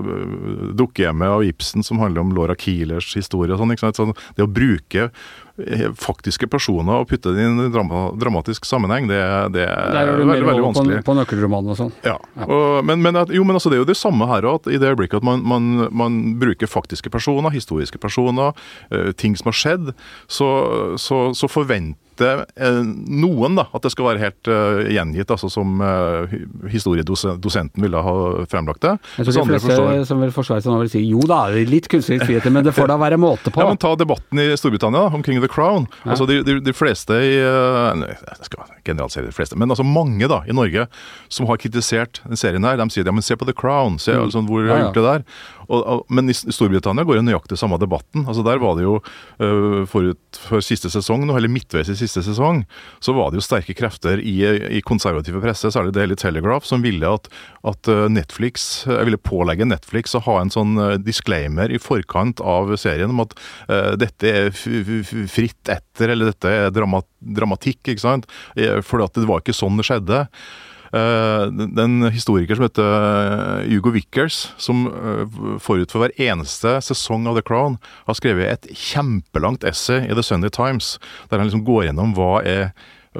dukkehjemmet 0.82 1.38
av 1.38 1.46
Ibsen 1.48 1.88
som 1.88 2.04
handler 2.04 2.26
om 2.26 2.36
Laura 2.36 2.58
Kielers 2.60 3.14
historie 3.16 3.56
og 3.56 3.64
sånn. 3.96 4.16
det 4.36 4.44
å 4.46 4.52
bruke 4.52 5.12
faktiske 5.98 6.48
personer 6.52 7.02
og 7.02 7.10
putte 7.10 7.34
det 7.36 7.44
i 7.44 7.50
en 7.50 7.72
drama, 7.74 8.08
dramatisk 8.20 8.66
sammenheng, 8.70 9.10
det, 9.10 9.20
det 9.56 9.66
er 9.68 9.92
mer 9.92 10.14
veldig, 10.22 10.48
veldig 10.52 10.66
vanskelig. 10.70 11.02
på, 11.02 11.10
på 11.12 11.18
nøkkelromanen 11.22 11.74
og 11.74 11.80
sånn. 11.80 11.94
Ja, 12.06 12.18
Ja. 12.36 12.48
Og, 12.48 12.86
men, 12.88 13.02
men, 13.04 13.18
at, 13.20 13.32
jo, 13.34 13.44
men 13.48 13.58
altså, 13.58 13.72
det 13.72 13.80
er 13.80 13.84
jo 13.84 13.90
det 13.90 13.98
samme 14.00 14.28
her 14.30 14.46
at 14.50 14.68
I 14.72 14.80
det 14.82 14.94
øyeblikket 14.94 15.22
at 15.22 15.28
man, 15.28 15.44
man, 15.48 15.88
man 15.96 16.20
bruker 16.42 16.70
faktiske 16.70 17.12
personer, 17.14 17.54
historiske 17.54 18.00
personer, 18.02 18.56
eh, 18.92 19.12
ting 19.18 19.38
som 19.40 19.52
har 19.52 19.58
skjedd, 19.58 19.92
så, 20.32 20.50
så, 21.02 21.24
så 21.38 21.52
forventer 21.52 22.11
eh, 22.20 22.82
noen 23.08 23.56
da, 23.56 23.68
at 23.72 23.86
det 23.86 23.92
skal 23.94 24.10
være 24.10 24.20
helt 24.26 24.50
eh, 24.52 24.92
gjengitt, 24.98 25.32
altså 25.32 25.48
som 25.50 25.80
uh, 25.80 26.28
historiedosenten 26.72 27.82
ville 27.84 27.98
ha 28.04 28.14
fremlagt 28.52 28.82
det. 28.84 28.94
Jeg 29.18 29.26
tror 29.30 29.38
de 29.38 29.46
fleste 29.52 29.70
forstår- 29.72 30.06
som 30.10 30.22
vil 30.22 30.32
forsvare 30.36 30.62
seg 30.66 30.72
nå, 30.74 30.80
vil 30.84 30.92
si 30.92 31.02
jo 31.08 31.22
da, 31.30 31.40
litt 31.52 31.88
kunstnerisk 31.92 32.26
frihet, 32.28 32.50
men 32.52 32.66
det 32.66 32.74
får 32.76 32.88
da 32.92 32.98
være 33.02 33.18
måte 33.22 33.52
på. 33.54 33.62
Ja, 33.64 33.68
men 33.72 33.78
Ta 33.82 33.94
debatten 33.96 34.40
i 34.42 34.50
Storbritannia 34.58 35.06
da, 35.08 35.16
omkring 35.16 35.40
The 35.42 35.48
Crown. 35.52 35.88
Ja. 36.04 36.12
Altså 36.14 36.28
de, 36.30 36.42
de, 36.44 36.60
de 36.62 36.74
fleste 36.76 37.14
i 37.14 37.38
eh, 37.40 37.94
nei, 38.02 38.12
Jeg 38.12 38.50
skal 38.50 38.76
generalisere 38.86 39.26
de 39.30 39.36
fleste, 39.36 39.58
men 39.58 39.70
altså 39.72 39.86
mange 39.88 40.28
da 40.32 40.42
i 40.50 40.54
Norge 40.56 40.88
som 41.32 41.48
har 41.50 41.58
kritisert 41.62 42.22
den 42.28 42.38
serien 42.40 42.64
her, 42.66 42.78
de 42.82 42.90
sier 42.94 43.06
ja, 43.08 43.12
men 43.16 43.22
se 43.26 43.36
på 43.38 43.46
The 43.48 43.54
Crown, 43.58 43.98
se 44.02 44.12
Mm. 44.12 44.26
altså, 44.28 44.42
hvor 44.44 44.62
de 44.66 44.70
har 44.70 44.80
gjort 44.84 44.98
det 44.98 45.04
der. 45.06 45.22
Og, 45.72 46.06
men 46.12 46.30
i 46.32 46.36
Storbritannia 46.36 47.06
går 47.08 47.20
det 47.20 47.26
nøyaktig 47.30 47.58
samme 47.60 47.80
debatten. 47.82 48.26
Altså 48.26 48.44
Der 48.46 48.60
var 48.62 48.76
det 48.78 48.86
jo 48.86 48.98
øh, 49.40 49.84
forut 49.90 50.40
for 50.50 50.64
siste 50.66 50.92
sesong, 50.92 51.24
nå, 51.28 51.38
eller 51.38 51.52
midtveis 51.52 51.92
i 51.92 51.98
siste 52.00 52.24
sesong, 52.26 52.64
så 53.04 53.16
var 53.16 53.32
det 53.32 53.40
jo 53.40 53.46
sterke 53.46 53.76
krefter 53.78 54.20
i, 54.20 54.36
i 54.78 54.82
konservative 54.86 55.42
presse, 55.44 55.72
særlig 55.74 55.96
Daily 55.96 56.18
Telegraph, 56.20 56.68
som 56.68 56.84
ville 56.84 57.08
at, 57.08 57.30
at 57.68 57.92
øh, 57.92 58.08
Netflix 58.12 58.86
Jeg 58.88 59.08
ville 59.08 59.22
pålegge 59.22 59.68
Netflix 59.68 60.16
å 60.18 60.24
ha 60.28 60.40
en 60.42 60.54
sånn 60.54 60.76
øh, 60.80 60.98
disclaimer 61.02 61.72
i 61.72 61.80
forkant 61.82 62.44
av 62.44 62.74
serien 62.80 63.12
om 63.12 63.24
at 63.24 63.34
uh, 63.70 63.94
dette 64.00 64.28
er 64.28 64.50
fritt 64.52 65.72
etter, 65.72 66.12
eller 66.12 66.32
dette 66.32 66.50
er 66.50 66.74
drama 66.74 67.02
dramatikk, 67.22 67.94
ikke 67.94 68.02
sant? 68.02 68.28
Fordi 68.56 68.82
For 68.86 69.04
at 69.06 69.18
det 69.18 69.30
var 69.30 69.44
ikke 69.44 69.56
sånn 69.56 69.78
det 69.80 69.86
skjedde. 69.88 70.24
Eh, 70.92 71.46
den- 71.72 72.12
historiker 72.12 72.56
som 72.56 72.66
heter 72.66 72.84
eh, 73.64 73.70
Hugo 73.72 73.92
Vickers, 73.92 74.52
som 74.58 74.88
eh, 74.88 75.60
forut 75.60 75.92
for 75.92 76.04
hver 76.04 76.12
eneste 76.20 76.82
sesong 76.84 77.28
av 77.28 77.38
The 77.38 77.46
Crown 77.48 77.78
har 78.08 78.18
skrevet 78.20 78.52
et 78.52 78.68
kjempelangt 78.76 79.64
essay 79.64 80.04
i 80.10 80.14
The 80.14 80.24
Sunday 80.24 80.52
Times, 80.52 81.00
der 81.30 81.40
han 81.40 81.48
liksom 81.48 81.64
går 81.64 81.86
gjennom 81.88 82.12
hva 82.18 82.44
er 82.44 82.74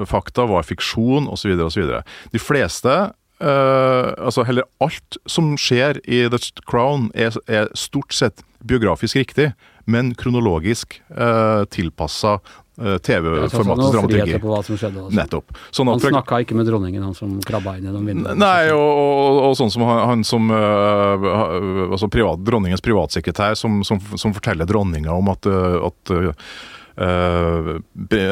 fakta, 0.08 0.44
hva 0.44 0.60
er 0.60 0.68
fiksjon, 0.68 1.28
osv. 1.32 1.56
osv. 1.60 1.98
De 2.32 2.38
fleste 2.42 3.12
Uh, 3.42 4.12
altså 4.22 4.44
heller 4.46 4.62
alt 4.78 5.16
som 5.26 5.56
skjer 5.58 5.98
i 6.06 6.20
The 6.30 6.38
Crown, 6.62 7.08
er, 7.10 7.34
er 7.50 7.72
stort 7.74 8.14
sett 8.14 8.44
biografisk 8.62 9.18
riktig, 9.18 9.48
men 9.90 10.12
kronologisk 10.14 11.00
uh, 11.10 11.64
tilpassa 11.66 12.36
sånn 12.76 13.00
TV-formatets 13.04 13.92
dramaturgi. 13.92 14.76
skjedde. 14.80 15.04
Nettopp. 15.12 15.52
Sånn 15.70 15.90
at 15.92 16.00
han 16.00 16.14
snakka 16.16 16.40
ikke 16.44 16.56
med 16.56 16.66
dronningen, 16.70 17.02
han 17.04 17.14
som 17.14 17.34
krabba 17.44 17.76
inn 17.76 17.88
gjennom 17.88 18.06
vinduet. 18.08 18.38
Nei, 18.40 18.70
og, 18.72 18.80
og, 18.80 19.40
og 19.50 19.56
sånn 19.60 19.72
som 19.74 19.84
han, 19.86 20.00
han 20.08 20.24
som 20.24 20.48
uh, 20.48 21.90
altså 21.90 22.08
privat, 22.12 22.40
Dronningens 22.42 22.84
privatsekretær 22.84 23.58
som, 23.58 23.82
som, 23.84 24.00
som 24.16 24.32
forteller 24.34 24.68
dronninga 24.68 25.12
om 25.12 25.28
at, 25.32 25.46
øh, 25.46 25.78
at 25.90 26.12
uh, 26.16 27.76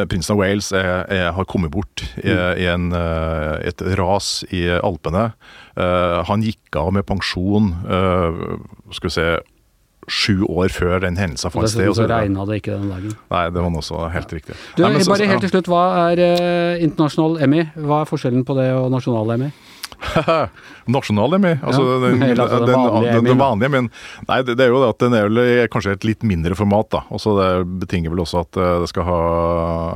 prinsen 0.09 0.35
av 0.35 0.41
Wales 0.41 0.73
er, 0.77 0.91
er, 1.13 1.29
har 1.37 1.49
kommet 1.49 1.73
bort 1.73 2.05
i, 2.21 2.33
i 2.33 2.67
en, 2.69 2.91
et 2.93 3.85
ras 4.01 4.41
i 4.53 4.67
Alpene. 4.81 5.31
Uh, 5.77 6.21
han 6.29 6.45
gikk 6.45 6.81
av 6.81 6.93
med 6.97 7.07
pensjon 7.09 7.73
skal 8.91 9.09
vi 9.09 9.15
se, 9.15 9.31
sju 10.09 10.45
år 10.49 10.69
før 10.73 11.01
den 11.05 11.17
hendelsen 11.21 11.51
fant 11.53 11.69
sted. 11.69 11.85
Dessuten 11.87 12.09
så 12.09 12.09
regna 12.11 12.47
det 12.49 12.61
ikke 12.63 12.77
den 12.79 12.89
dagen. 12.91 13.13
Nei, 13.31 13.45
det 13.51 13.63
var 13.63 13.71
også 13.83 14.11
helt 14.15 14.33
riktig. 14.33 14.55
Du, 14.77 14.83
Nei, 14.83 15.01
så- 15.03 15.11
bare 15.13 15.27
helt 15.29 15.41
til 15.41 15.51
slutt, 15.51 15.67
hva 15.69 15.83
er 16.13 16.19
eh, 16.25 16.83
internasjonal 16.85 17.43
Emmy? 17.43 17.65
Hva 17.77 18.01
er 18.03 18.11
forskjellen 18.11 18.45
på 18.45 18.57
det 18.57 18.71
og 18.73 18.91
nasjonal 18.91 19.31
Emmy? 19.37 19.51
Nasjonal 20.91 21.35
Emmy? 21.37 21.53
Altså, 21.63 21.83
Ja, 21.83 21.99
den, 22.09 22.23
altså 22.41 22.59
den 22.59 22.67
den, 22.67 22.75
vanlige 22.85 23.21
den, 23.29 23.39
vanlige 23.39 23.69
Emmyen. 23.71 23.89
Nei, 24.29 24.39
det, 24.43 24.57
det 24.59 24.65
er 24.67 24.73
jo 24.73 24.81
det 24.83 24.89
at 24.95 25.03
den 25.05 25.15
er 25.15 25.29
vel 25.29 25.69
kanskje 25.71 25.93
et 25.97 26.07
litt 26.09 26.25
mindre 26.27 26.57
format, 26.59 26.89
da. 26.95 27.03
Også 27.15 27.35
det 27.39 27.49
betinger 27.85 28.11
vel 28.15 28.23
også 28.25 28.43
at 28.45 28.59
eh, 28.61 28.73
det 28.83 28.89
skal 28.93 29.07
ha 29.07 29.19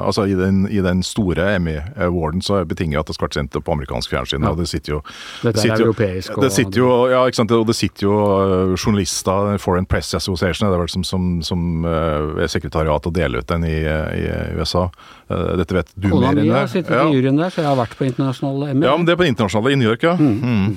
Altså 0.04 0.26
i 0.30 0.34
den, 0.36 0.64
i 0.70 0.80
den 0.84 1.00
store 1.06 1.46
Emmy-awarden 1.56 2.42
så 2.44 2.60
betinger 2.68 3.00
at 3.00 3.08
det 3.10 3.16
skal 3.16 3.28
være 3.28 3.38
sendt 3.40 3.56
på 3.64 3.72
amerikansk 3.74 4.12
fjernsyn. 4.12 4.44
Ja. 4.44 4.52
Og 4.52 4.60
det 4.60 4.68
sitter 4.70 4.96
jo 4.96 5.00
Dette 5.42 5.56
er 5.58 5.62
sitter 5.62 5.82
jo- 5.84 5.88
europeisk 5.90 6.36
og 6.36 6.44
det 6.44 6.52
sitter 6.54 6.78
jo, 6.82 6.88
ja, 7.10 7.22
ikke 7.28 7.40
sant, 7.40 7.54
og 7.56 7.66
det 7.70 7.76
sitter 7.78 8.06
jo 8.06 8.14
øh, 8.14 8.74
journalister, 8.76 9.56
Foreign 9.62 9.86
Press 9.88 10.14
Association, 10.18 10.68
er 10.68 10.78
vel 10.84 10.90
som, 10.92 11.04
som, 11.06 11.26
som 11.46 11.84
øh, 11.88 12.42
er 12.44 12.50
sekretariat 12.52 13.06
og 13.08 13.14
deler 13.16 13.42
ut 13.42 13.48
den 13.50 13.64
i, 13.68 13.76
i 13.80 14.24
USA. 14.60 14.86
Eh, 15.30 15.54
Dette 15.60 15.76
vet 15.78 15.92
du 15.96 16.08
Kona 16.12 16.30
mer 16.32 16.40
mi 16.42 16.48
enn 16.48 16.56
har 16.58 16.70
sittet 16.70 16.92
Ja. 16.94 17.06
i 17.08 17.16
juryen 17.16 17.38
der, 17.40 17.50
så 17.54 17.62
jeg 17.64 17.70
har 17.70 17.78
vært 17.80 17.96
på 17.98 18.06
internasjonal 18.08 18.68
Emmy. 18.74 18.86
ja, 18.86 18.94
men 18.98 19.06
det 19.08 19.14
er 19.14 19.20
på 19.20 19.26
det 19.26 19.32
internasjonale 19.34 19.74
i 19.74 19.80
New 19.80 19.93
York, 19.94 20.04
ja. 20.06 20.16
Mm. 20.18 20.74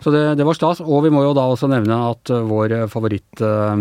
Så 0.00 0.12
det, 0.14 0.22
det 0.40 0.46
var 0.48 0.56
stas. 0.56 0.80
Og 0.80 1.04
vi 1.04 1.12
må 1.12 1.24
jo 1.26 1.34
da 1.36 1.44
også 1.50 1.68
nevne 1.68 1.98
at 2.08 2.30
vår 2.30 2.76
favoritt 2.92 3.42
uh, 3.44 3.76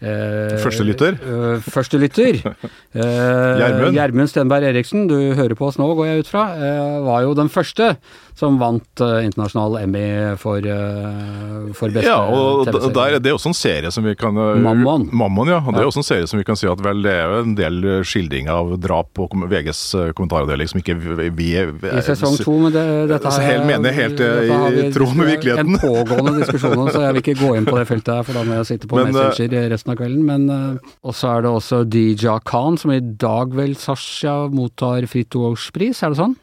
eh, 0.00 0.56
Førstelytter. 0.62 1.18
eh, 1.20 1.60
førstelytter. 1.70 2.40
eh, 2.94 3.60
Gjermund. 3.60 3.94
Gjermund 3.96 4.32
Stenberg 4.32 4.64
Eriksen, 4.72 5.06
du 5.10 5.18
hører 5.38 5.54
på 5.58 5.68
oss 5.70 5.78
nå, 5.80 5.90
går 5.98 6.06
jeg 6.12 6.24
ut 6.26 6.32
fra, 6.32 6.48
eh, 6.56 6.98
var 7.06 7.22
jo 7.26 7.34
den 7.38 7.48
første 7.52 7.94
som 8.40 8.56
vant 8.56 9.02
eh, 9.04 9.26
internasjonal 9.28 9.74
Emmy 9.82 10.04
for, 10.40 10.64
eh, 10.64 11.72
for 11.76 11.92
beste 11.92 12.08
Ja, 12.08 12.22
og 12.24 12.64
der, 12.96 13.18
det 13.20 13.28
er 13.28 13.36
også 13.36 13.50
en 13.52 13.56
serie 13.58 13.90
som 13.92 14.06
vi 14.06 14.14
kan 14.16 14.36
øh, 14.40 14.56
Mammon. 14.64 15.08
Mammon, 15.12 15.50
ja. 15.52 15.58
Og 15.60 15.74
det 15.76 15.82
er 15.82 15.88
også 15.90 16.00
en 16.00 16.08
serie 16.08 16.26
som 16.30 16.40
vi 16.40 16.46
kan 16.48 16.56
si 16.56 16.68
at 16.70 16.80
vel, 16.84 17.02
det 17.04 17.12
er 17.12 17.28
jo 17.34 17.42
en 17.44 17.54
del 17.58 17.80
skildring 18.08 18.48
av 18.52 18.72
drap 18.80 19.12
kom- 19.28 19.44
VGs 19.50 19.82
kommentaravdeling 20.16 20.70
som 20.72 20.80
ikke 20.80 20.96
vi, 20.96 21.28
vi 21.36 21.50
I 21.60 22.00
sesong 22.06 22.38
to, 22.40 22.54
men 22.64 22.72
det, 22.72 22.86
dette 23.12 23.28
Altså, 23.28 23.44
her 23.44 23.58
helt 23.60 23.68
mener 23.68 23.92
helt, 23.94 24.20
eh, 24.24 24.48
dette 24.48 24.86
i 24.88 24.92
tråd 24.96 25.12
med 25.20 25.28
virkeligheten. 25.34 25.76
En 25.76 25.82
pågående 25.84 26.38
diskusjon 26.40 26.88
så 26.88 27.04
jeg 27.04 27.16
vil 27.18 27.22
ikke 27.26 27.36
gå 27.42 27.52
inn 27.60 27.68
på 27.68 27.76
det 27.76 27.86
feltet 27.90 28.14
her, 28.14 28.24
for 28.26 28.40
da 28.40 28.46
må 28.48 28.56
jeg 28.62 28.70
sitte 28.72 28.88
på 28.90 28.96
Men, 29.02 29.10
eh, 29.12 29.28
Messenger 29.28 29.68
resten 29.74 29.89
av 29.92 29.98
kvelden. 30.00 30.22
Men 30.26 30.46
uh, 30.50 30.92
Og 31.06 31.16
så 31.16 31.34
er 31.34 31.44
det 31.44 31.50
også 31.52 31.82
Dija 31.90 32.38
Khan, 32.48 32.78
som 32.80 32.92
i 32.94 33.00
dag 33.00 33.54
vel, 33.56 33.74
Sasha, 33.78 34.48
mottar 34.54 35.06
Fritt 35.10 35.36
Ords-pris, 35.38 36.02
er 36.02 36.14
det 36.14 36.20
sånn? 36.22 36.36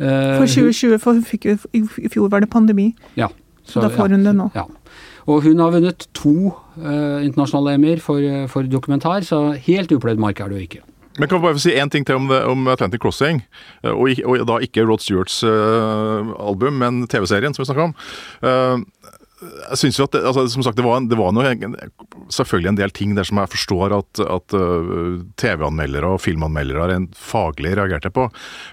Uh, 0.00 0.40
For 0.40 0.48
2020, 0.50 0.98
for 1.02 1.18
hun 1.18 1.26
fikk 1.26 1.46
i 1.74 2.10
fjor 2.10 2.30
var 2.32 2.42
det 2.42 2.50
pandemi, 2.50 2.92
Ja. 3.18 3.28
så 3.66 3.84
da 3.84 3.92
får 3.92 4.16
hun 4.16 4.26
det 4.26 4.34
nå. 4.34 4.50
Ja. 4.56 4.66
Og 5.30 5.46
hun 5.46 5.60
har 5.62 5.70
vunnet 5.72 6.08
to 6.12 6.50
uh, 6.52 7.20
internasjonale 7.24 7.78
Emmy-er 7.78 8.02
for, 8.02 8.20
for 8.52 8.66
dokumentar, 8.68 9.24
så 9.24 9.54
helt 9.68 9.94
upløyd 9.94 10.20
mark 10.20 10.42
er 10.42 10.50
det 10.50 10.58
jo 10.58 10.66
ikke. 10.68 10.84
Men 11.18 11.28
kan 11.28 11.38
vi 11.38 11.46
bare 11.46 11.54
få 11.54 11.62
si 11.62 11.74
én 11.78 11.90
ting 11.90 12.02
til 12.06 12.18
om, 12.18 12.26
det, 12.26 12.40
om 12.50 12.66
Atlantic 12.72 13.00
Crossing? 13.02 13.44
Og, 13.86 14.18
og 14.26 14.46
da 14.50 14.56
ikke 14.66 14.82
Rod 14.82 15.02
Stewarts 15.04 15.44
uh, 15.46 16.32
album, 16.42 16.80
men 16.82 17.04
TV-serien 17.06 17.54
som 17.54 17.62
vi 17.62 17.68
snakka 17.68 17.84
om. 17.86 17.94
Eh, 18.42 18.82
jeg 19.44 19.80
synes 19.80 19.98
jo 19.98 20.06
at 20.06 20.14
det, 20.16 20.22
altså, 20.26 20.44
som 20.52 20.64
sagt, 20.66 20.78
det 20.78 20.84
var, 20.86 21.00
det 21.08 21.18
var 21.18 21.34
noe, 21.34 21.52
selvfølgelig 22.32 22.72
en 22.72 22.78
del 22.80 22.94
ting 22.94 23.14
der 23.16 23.26
som 23.28 23.40
jeg 23.42 23.52
forstår 23.54 23.96
at, 23.98 24.22
at 24.24 24.56
øh, 24.58 25.24
TV-anmeldere 25.40 26.14
og 26.14 26.22
filmanmeldere 26.24 26.90
rent 26.92 27.18
faglig 27.18 27.74
reagerte 27.78 28.12
på. 28.14 28.28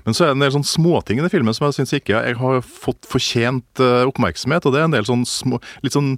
Men 0.06 0.18
så 0.18 0.26
er 0.26 0.32
det 0.32 0.40
en 0.40 0.46
del 0.46 0.56
sånn 0.58 0.68
småting 0.68 1.20
i 1.20 1.26
den 1.26 1.34
filmen 1.34 1.58
som 1.58 1.68
jeg 1.68 1.80
syns 1.80 1.96
ikke 1.98 2.18
jeg 2.18 2.40
har 2.42 2.62
fått 2.66 3.10
fortjent 3.10 3.84
øh, 3.84 4.06
oppmerksomhet. 4.12 4.68
Og 4.68 4.76
det 4.76 4.84
er 4.84 4.90
en 4.90 4.98
del 4.98 5.08
sånn 5.08 5.28
små, 5.30 5.62
litt 5.86 5.98
sånn 5.98 6.16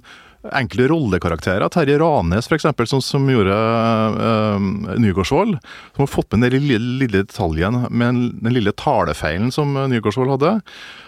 enkle 0.52 0.88
rollekarakterer. 0.88 1.68
Terje 1.72 1.98
Ranes 1.98 2.50
f.eks., 2.50 2.66
som, 2.90 3.02
som 3.02 3.30
gjorde 3.30 3.54
øh, 3.54 4.66
Nygaardsvold. 5.00 5.56
Som 5.94 6.04
har 6.04 6.10
fått 6.10 6.34
med 6.34 6.50
den 6.50 6.66
lille, 6.68 6.98
lille 7.04 7.24
detaljen 7.24 7.86
med 7.90 8.20
den, 8.42 8.52
lille 8.52 8.74
talefeilen 8.76 9.52
som 9.54 9.72
Nygaardsvold 9.74 10.36
hadde. 10.36 10.58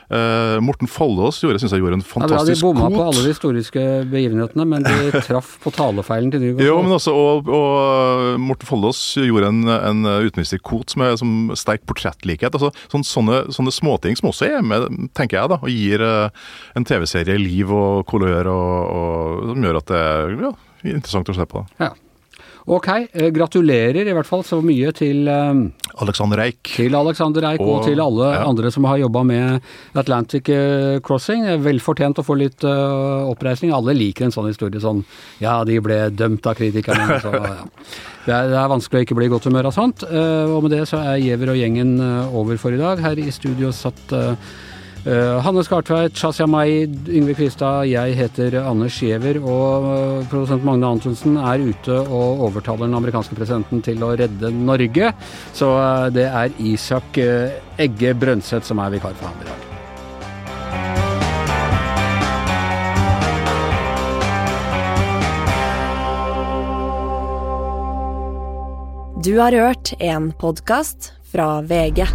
Uh, 0.07 0.61
Morten 0.63 0.87
Follås 0.87 1.41
gjorde, 1.43 1.59
synes 1.59 1.73
jeg 1.75 1.83
gjorde 1.83 1.97
en 1.99 2.05
fantastisk 2.07 2.63
bra 2.63 2.71
de 2.71 2.79
bomma 2.79 2.91
på 2.95 3.07
alle 3.09 3.25
de 3.25 3.33
historiske 3.33 3.81
begivenhetene, 4.13 4.67
men 4.71 4.85
de 4.87 5.11
traff 5.27 5.57
på 5.65 5.73
talefeilen 5.75 6.31
til 6.31 6.45
Nygaardsvold. 6.45 6.69
Jo, 6.69 6.77
men 6.85 6.95
også, 6.95 7.15
og, 7.19 7.51
og 7.51 8.39
Morten 8.39 8.71
Follås 8.71 9.01
gjorde 9.19 9.51
en, 9.51 9.65
en 9.75 10.05
utenriksminister 10.07 10.63
Koht 10.63 10.95
som 10.95 11.03
er 11.03 11.19
som 11.19 11.33
sterk 11.59 11.83
portrettlikhet. 11.91 12.55
Altså, 12.55 12.71
sånn, 12.93 13.03
sånne, 13.07 13.41
sånne 13.57 13.75
småting 13.75 14.15
som 14.21 14.31
også 14.31 14.47
er 14.47 14.63
med, 14.63 14.87
tenker 15.19 15.41
jeg, 15.41 15.51
da, 15.51 15.59
og 15.59 15.75
gir 15.75 16.07
uh, 16.07 16.47
en 16.79 16.87
TV-serie 16.87 17.43
liv 17.43 17.75
og 17.75 18.07
kolør, 18.07 18.53
og, 18.53 18.77
og, 18.87 19.26
som 19.53 19.69
gjør 19.69 19.81
at 19.83 19.93
det 19.93 20.03
er 20.03 20.35
ja, 20.47 20.53
interessant 20.95 21.33
å 21.33 21.37
se 21.37 21.49
på. 21.51 21.65
Ja. 21.83 21.93
Ok, 22.67 22.89
eh, 23.13 23.29
gratulerer 23.31 24.09
i 24.11 24.15
hvert 24.15 24.27
fall 24.27 24.41
så 24.43 24.57
mye 24.59 24.91
til, 24.91 25.29
eh, 25.31 25.59
Alexander 26.03 26.41
Eik. 26.43 26.65
til 26.65 26.97
Alexander 26.99 27.45
Eik 27.53 27.61
og, 27.61 27.69
Og- 27.69 27.85
til 27.85 28.01
alle 28.01 28.33
ja. 28.35 28.43
andre 28.43 28.73
som 28.73 28.83
har 28.85 28.99
jobba 28.99 29.25
med 29.25 29.61
Atlantic 29.95 30.49
eh, 30.49 30.99
Crossing. 30.99 31.45
Det 31.45 31.53
er 31.53 31.63
Vel 31.63 31.79
fortjent 31.79 32.19
å 32.19 32.25
få 32.27 32.37
litt 32.37 32.65
uh, 32.65 33.31
oppreisning. 33.31 33.73
Alle 33.73 33.95
liker 33.95 34.25
en 34.25 34.33
sånn 34.33 34.49
historie 34.49 34.81
sånn 34.81 35.05
Ja, 35.41 35.63
de 35.63 35.79
ble 35.79 36.11
dømt 36.11 36.45
av 36.45 36.57
kritikerne. 36.57 37.21
Så, 37.23 37.33
ja. 37.33 37.65
det, 38.27 38.35
er, 38.35 38.49
det 38.51 38.59
er 38.59 38.69
vanskelig 38.69 38.99
å 38.99 39.07
ikke 39.07 39.17
bli 39.17 39.27
i 39.27 39.29
godt 39.31 39.45
humør 39.47 39.71
av 39.71 39.73
sånt. 39.73 40.03
Uh, 40.03 40.51
og 40.57 40.67
med 40.67 40.73
det 40.73 40.89
så 40.91 40.99
er 40.99 41.23
Giæver 41.23 41.55
og 41.55 41.57
gjengen 41.63 42.01
over 42.35 42.59
for 42.59 42.75
i 42.75 42.83
dag. 42.83 42.99
Her 42.99 43.15
i 43.15 43.31
studio 43.31 43.71
satt 43.71 44.11
Uh, 44.11 44.35
Hanne 45.07 45.63
Skartveit, 45.63 46.17
Shazia 46.19 46.49
Mai, 46.51 46.83
Yngve 47.07 47.37
Kvistad, 47.39 47.87
jeg 47.87 48.17
heter 48.19 48.57
Anders 48.65 48.97
Giæver, 48.99 49.39
og 49.39 49.87
uh, 49.87 50.25
produsent 50.33 50.67
Magne 50.67 50.89
Antonsen 50.97 51.37
er 51.39 51.63
ute 51.63 52.01
og 52.01 52.43
overtaler 52.49 52.89
den 52.89 52.99
amerikanske 52.99 53.39
presidenten 53.39 53.85
til 53.87 54.03
å 54.03 54.17
redde 54.19 54.51
Norge. 54.51 55.13
Så 55.55 55.71
uh, 55.79 56.09
det 56.11 56.27
er 56.27 56.59
Isak 56.59 57.23
Egge 57.23 58.17
Brønseth 58.19 58.67
som 58.67 58.83
er 58.83 58.99
vikar 58.99 59.15
for 59.15 59.31
ham 59.31 59.41
i 59.45 59.49
dag. 59.53 59.67
Du 69.27 69.39
har 69.39 69.53
hørt 69.53 69.95
en 69.99 70.33
podkast 70.39 71.13
fra 71.33 71.61
VG. 71.63 72.07